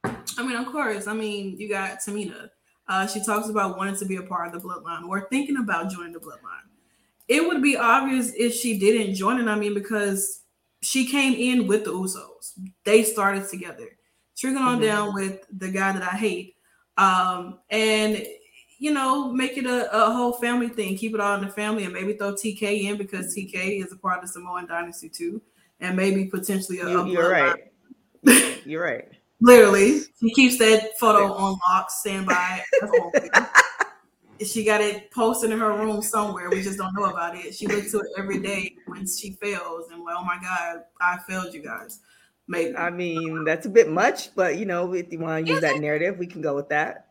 [0.04, 1.06] I mean, of course.
[1.06, 2.48] I mean, you got Tamina.
[2.88, 5.90] Uh, she talks about wanting to be a part of the bloodline or thinking about
[5.90, 6.66] joining the bloodline.
[7.28, 9.46] It would be obvious if she didn't join it.
[9.48, 10.42] I mean, because
[10.82, 12.58] she came in with the Usos.
[12.84, 13.88] They started together.
[14.36, 14.82] Trickling on Mhm.
[14.82, 16.56] down with the guy that I hate.
[16.96, 18.26] Um, and
[18.80, 20.96] you know, make it a, a whole family thing.
[20.96, 23.96] Keep it all in the family and maybe throw TK in because TK is a
[23.96, 25.40] part of the Samoan dynasty too.
[25.80, 27.72] And maybe potentially a, You, you're right.
[28.66, 29.08] You're right.
[29.40, 32.62] Literally, she keeps that photo on lock, standby.
[32.80, 33.30] That's the whole thing.
[34.46, 36.50] she got it posted in her room somewhere.
[36.50, 37.54] We just don't know about it.
[37.54, 41.18] She looks to it every day when she fails, and like, oh my god, I
[41.26, 42.00] failed you guys.
[42.48, 45.62] Maybe I mean, that's a bit much, but you know, if you want to use
[45.62, 47.09] that narrative, we can go with that.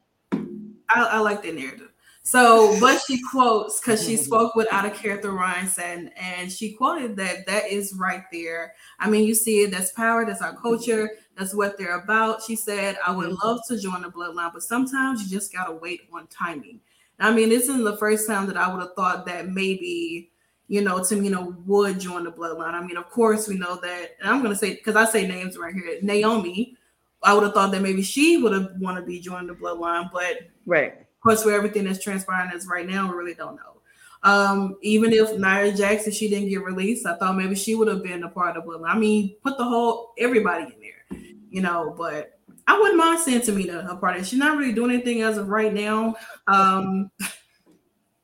[0.90, 1.92] I, I like that narrative.
[2.30, 7.16] So, but she quotes because she spoke with out of character Ryan and she quoted
[7.16, 8.76] that that is right there.
[9.00, 9.72] I mean, you see it.
[9.72, 10.26] That's power.
[10.26, 11.10] That's our culture.
[11.36, 12.44] That's what they're about.
[12.44, 13.48] She said, "I would mm-hmm.
[13.48, 16.82] love to join the bloodline, but sometimes you just gotta wait on timing."
[17.20, 20.30] I mean, this isn't the first time that I would have thought that maybe
[20.68, 22.74] you know Tamina would join the bloodline.
[22.74, 25.58] I mean, of course, we know that, and I'm gonna say because I say names
[25.58, 25.98] right here.
[26.04, 26.76] Naomi,
[27.24, 30.10] I would have thought that maybe she would have want to be joining the bloodline,
[30.12, 30.94] but Right.
[30.94, 33.82] of course, for everything that's transpiring as right now, we really don't know.
[34.24, 38.04] Um, even if Nia Jackson she didn't get released, I thought maybe she would have
[38.04, 38.90] been a part of the bloodline.
[38.90, 41.96] I mean, put the whole everybody in there, you know.
[41.98, 44.28] But I wouldn't mind seeing Tamina a part of it.
[44.28, 46.16] She's not really doing anything as of right now.
[46.48, 47.10] Um,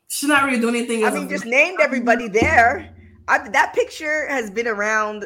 [0.10, 1.06] she's not really doing anything.
[1.06, 2.93] I mean, just right named everybody there.
[3.28, 5.26] I, that picture has been around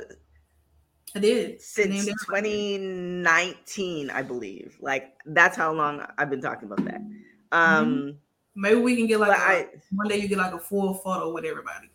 [1.15, 4.77] I did since 2019, I believe.
[4.81, 7.01] Like that's how long I've been talking about that.
[7.51, 8.09] Um, mm-hmm.
[8.55, 11.33] maybe we can get like a, I, one day you get like a full photo
[11.33, 11.89] with everybody.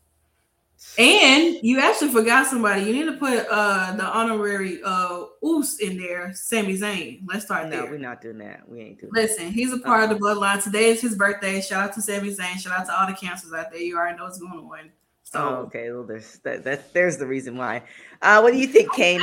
[0.99, 2.83] And you actually forgot somebody.
[2.83, 7.23] You need to put uh the honorary uh Uce in there, Sami Zayn.
[7.27, 7.91] Let's start no, there.
[7.91, 8.69] we're not doing that.
[8.69, 9.55] We ain't doing Listen, that.
[9.55, 10.13] he's a part uh-huh.
[10.13, 10.63] of the bloodline.
[10.63, 11.61] Today is his birthday.
[11.61, 12.59] Shout out to Sami Zayn.
[12.59, 13.81] Shout out to all the cancers out there.
[13.81, 14.91] You already know what's going on.
[15.35, 15.91] So oh, okay.
[15.91, 17.83] Well, there's that, that there's the reason why.
[18.23, 19.21] Uh what do you think, Cain?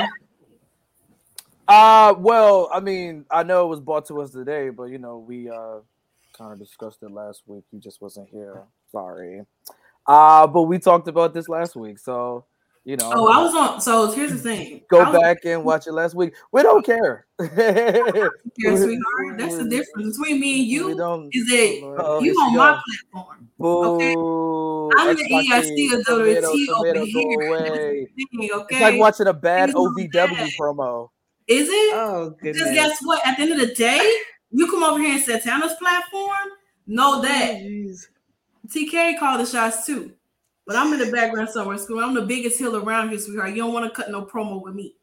[1.70, 5.20] Uh well, I mean, I know it was brought to us today, but you know,
[5.20, 5.80] we uh
[6.38, 7.64] kind of discussed it last week.
[7.72, 8.62] You just wasn't here.
[8.92, 9.44] Sorry.
[10.06, 12.44] Uh, but we talked about this last week, so
[12.84, 13.12] you know.
[13.14, 13.82] Oh, I was on.
[13.82, 14.82] So here's the thing.
[14.90, 16.34] Go was, back and watch it last week.
[16.52, 17.28] We don't care.
[17.40, 19.38] yeah, sweetheart.
[19.38, 20.88] That's the difference between me and you.
[20.88, 22.82] We don't, is that oh, you on my
[23.14, 23.50] platform?
[23.60, 23.96] Boo.
[23.96, 24.14] Okay.
[24.98, 28.08] I'm the EIC of WT over here.
[28.16, 28.76] Thing, okay?
[28.76, 30.50] It's like watching a bad OVW bad.
[30.60, 31.10] promo.
[31.48, 31.94] Is it?
[31.96, 32.64] Oh, goodness.
[32.64, 33.26] Because guess what?
[33.26, 34.00] At the end of the day,
[34.52, 36.50] you come over here and Santana's platform.
[36.88, 37.62] Know that.
[37.62, 37.96] Oh,
[38.68, 40.14] TK called the shots too.
[40.72, 41.78] But I'm in the background somewhere.
[41.78, 42.00] School.
[42.00, 43.50] I'm the biggest heel around here, sweetheart.
[43.50, 44.96] You don't want to cut no promo with me.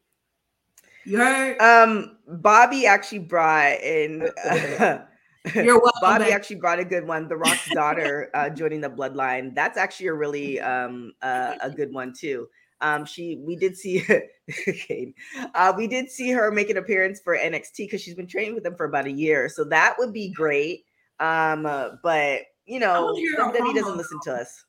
[1.04, 1.60] You heard?
[1.60, 4.30] Um, Bobby actually brought in.
[4.46, 5.00] Uh,
[5.54, 6.00] You're welcome.
[6.00, 6.32] Bobby back.
[6.32, 7.28] actually brought a good one.
[7.28, 9.54] The Rock's daughter uh, joining the Bloodline.
[9.54, 12.48] That's actually a really um uh, a good one too.
[12.80, 14.02] Um, she we did see
[15.54, 18.64] uh, we did see her make an appearance for NXT because she's been training with
[18.64, 19.50] them for about a year.
[19.50, 20.86] So that would be great.
[21.20, 24.64] Um, uh, but you know, WWE doesn't listen to us.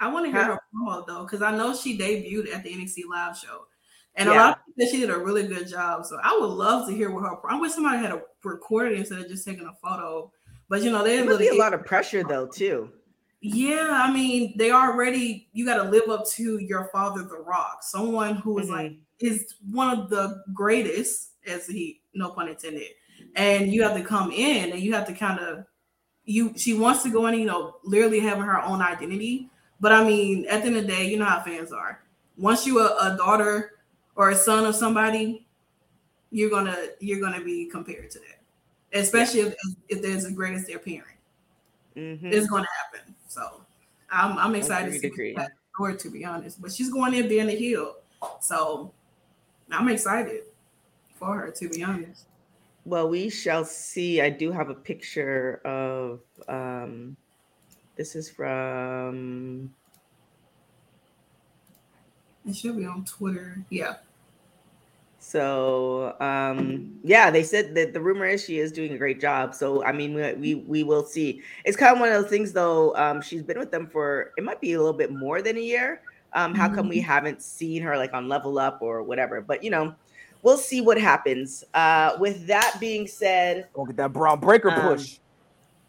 [0.00, 3.02] I want to hear her promo though, because I know she debuted at the NXT
[3.10, 3.66] live show.
[4.16, 4.34] And yeah.
[4.34, 6.04] a lot of people said she did a really good job.
[6.06, 9.20] So I would love to hear what her I wish somebody had a recorded instead
[9.20, 10.30] of just taking a photo.
[10.68, 12.90] But you know, there's really a lot of pressure though, too.
[13.46, 17.78] Yeah, I mean, they already you got to live up to your father, The Rock,
[17.82, 18.74] someone who is mm-hmm.
[18.74, 22.88] like is one of the greatest, as he no pun intended.
[23.36, 25.66] And you have to come in and you have to kind of
[26.24, 29.50] you she wants to go in, you know, literally having her own identity.
[29.84, 32.00] But I mean, at the end of the day, you know how fans are.
[32.38, 33.80] Once you a, a daughter
[34.16, 35.46] or a son of somebody,
[36.30, 39.54] you're gonna you're gonna be compared to that, especially if
[39.90, 41.18] if there's a greatest their parent.
[41.94, 42.32] Mm-hmm.
[42.32, 43.14] It's gonna happen.
[43.28, 43.60] So
[44.10, 46.62] I'm I'm excited to see that story, to be honest.
[46.62, 47.96] But she's going in being a heel,
[48.40, 48.90] so
[49.70, 50.44] I'm excited
[51.16, 52.24] for her to be honest.
[52.86, 54.22] Well, we shall see.
[54.22, 57.18] I do have a picture of um
[57.96, 59.72] this is from
[62.46, 63.64] it should be on Twitter.
[63.70, 63.96] Yeah.
[65.18, 69.54] So um yeah, they said that the rumor is she is doing a great job.
[69.54, 71.42] So I mean we we, we will see.
[71.64, 72.94] It's kind of one of those things though.
[72.96, 75.60] Um she's been with them for it might be a little bit more than a
[75.60, 76.02] year.
[76.34, 77.06] Um, how come we mm-hmm.
[77.06, 79.40] haven't seen her like on level up or whatever?
[79.40, 79.94] But you know,
[80.42, 81.62] we'll see what happens.
[81.74, 85.18] Uh, with that being said, go get that Bron Breakker um, push.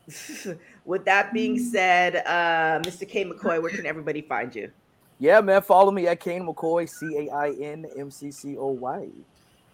[0.86, 3.08] with that being said, uh, Mr.
[3.08, 4.72] K McCoy, where can everybody find you?
[5.20, 8.68] Yeah, man, follow me at Cain McCoy, C A I N M C C O
[8.68, 9.08] Y.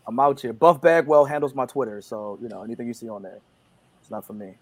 [0.08, 0.54] I'm out here.
[0.54, 3.40] Buff Bagwell handles my Twitter, so you know anything you see on there,
[4.00, 4.54] it's not for me.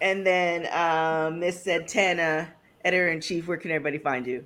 [0.00, 2.52] And then uh, Miss Santana,
[2.84, 4.44] editor in chief, where can everybody find you?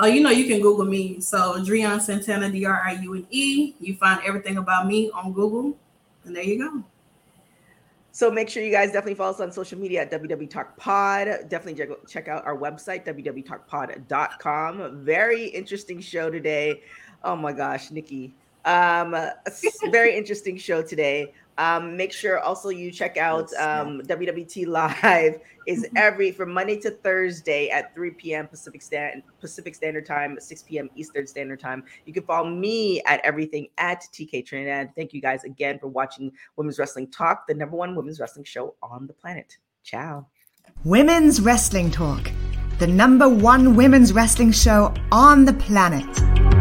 [0.00, 1.20] Uh, you know, you can Google me.
[1.20, 3.74] So Driune Santana, D R I U N E.
[3.78, 5.76] You find everything about me on Google,
[6.24, 6.82] and there you go.
[8.14, 11.28] So make sure you guys definitely follow us on social media at WW Talk Pod.
[11.48, 15.04] Definitely check out our website, www.talkpod.com.
[15.04, 16.82] Very interesting show today.
[17.24, 18.34] Oh my gosh, Nikki.
[18.66, 19.16] Um,
[19.90, 21.32] very interesting show today.
[21.58, 26.90] Um, make sure also you check out um, WWT Live is every from Monday to
[26.90, 28.48] Thursday at 3 p.m.
[28.48, 30.88] Pacific Stand Pacific Standard Time, 6 p.m.
[30.96, 31.84] Eastern Standard Time.
[32.06, 34.90] You can follow me at everything at TK Trinidad.
[34.96, 38.74] Thank you guys again for watching Women's Wrestling Talk, the number one women's wrestling show
[38.82, 39.56] on the planet.
[39.82, 40.26] Ciao.
[40.84, 42.30] Women's Wrestling Talk,
[42.78, 46.51] the number one women's wrestling show on the planet.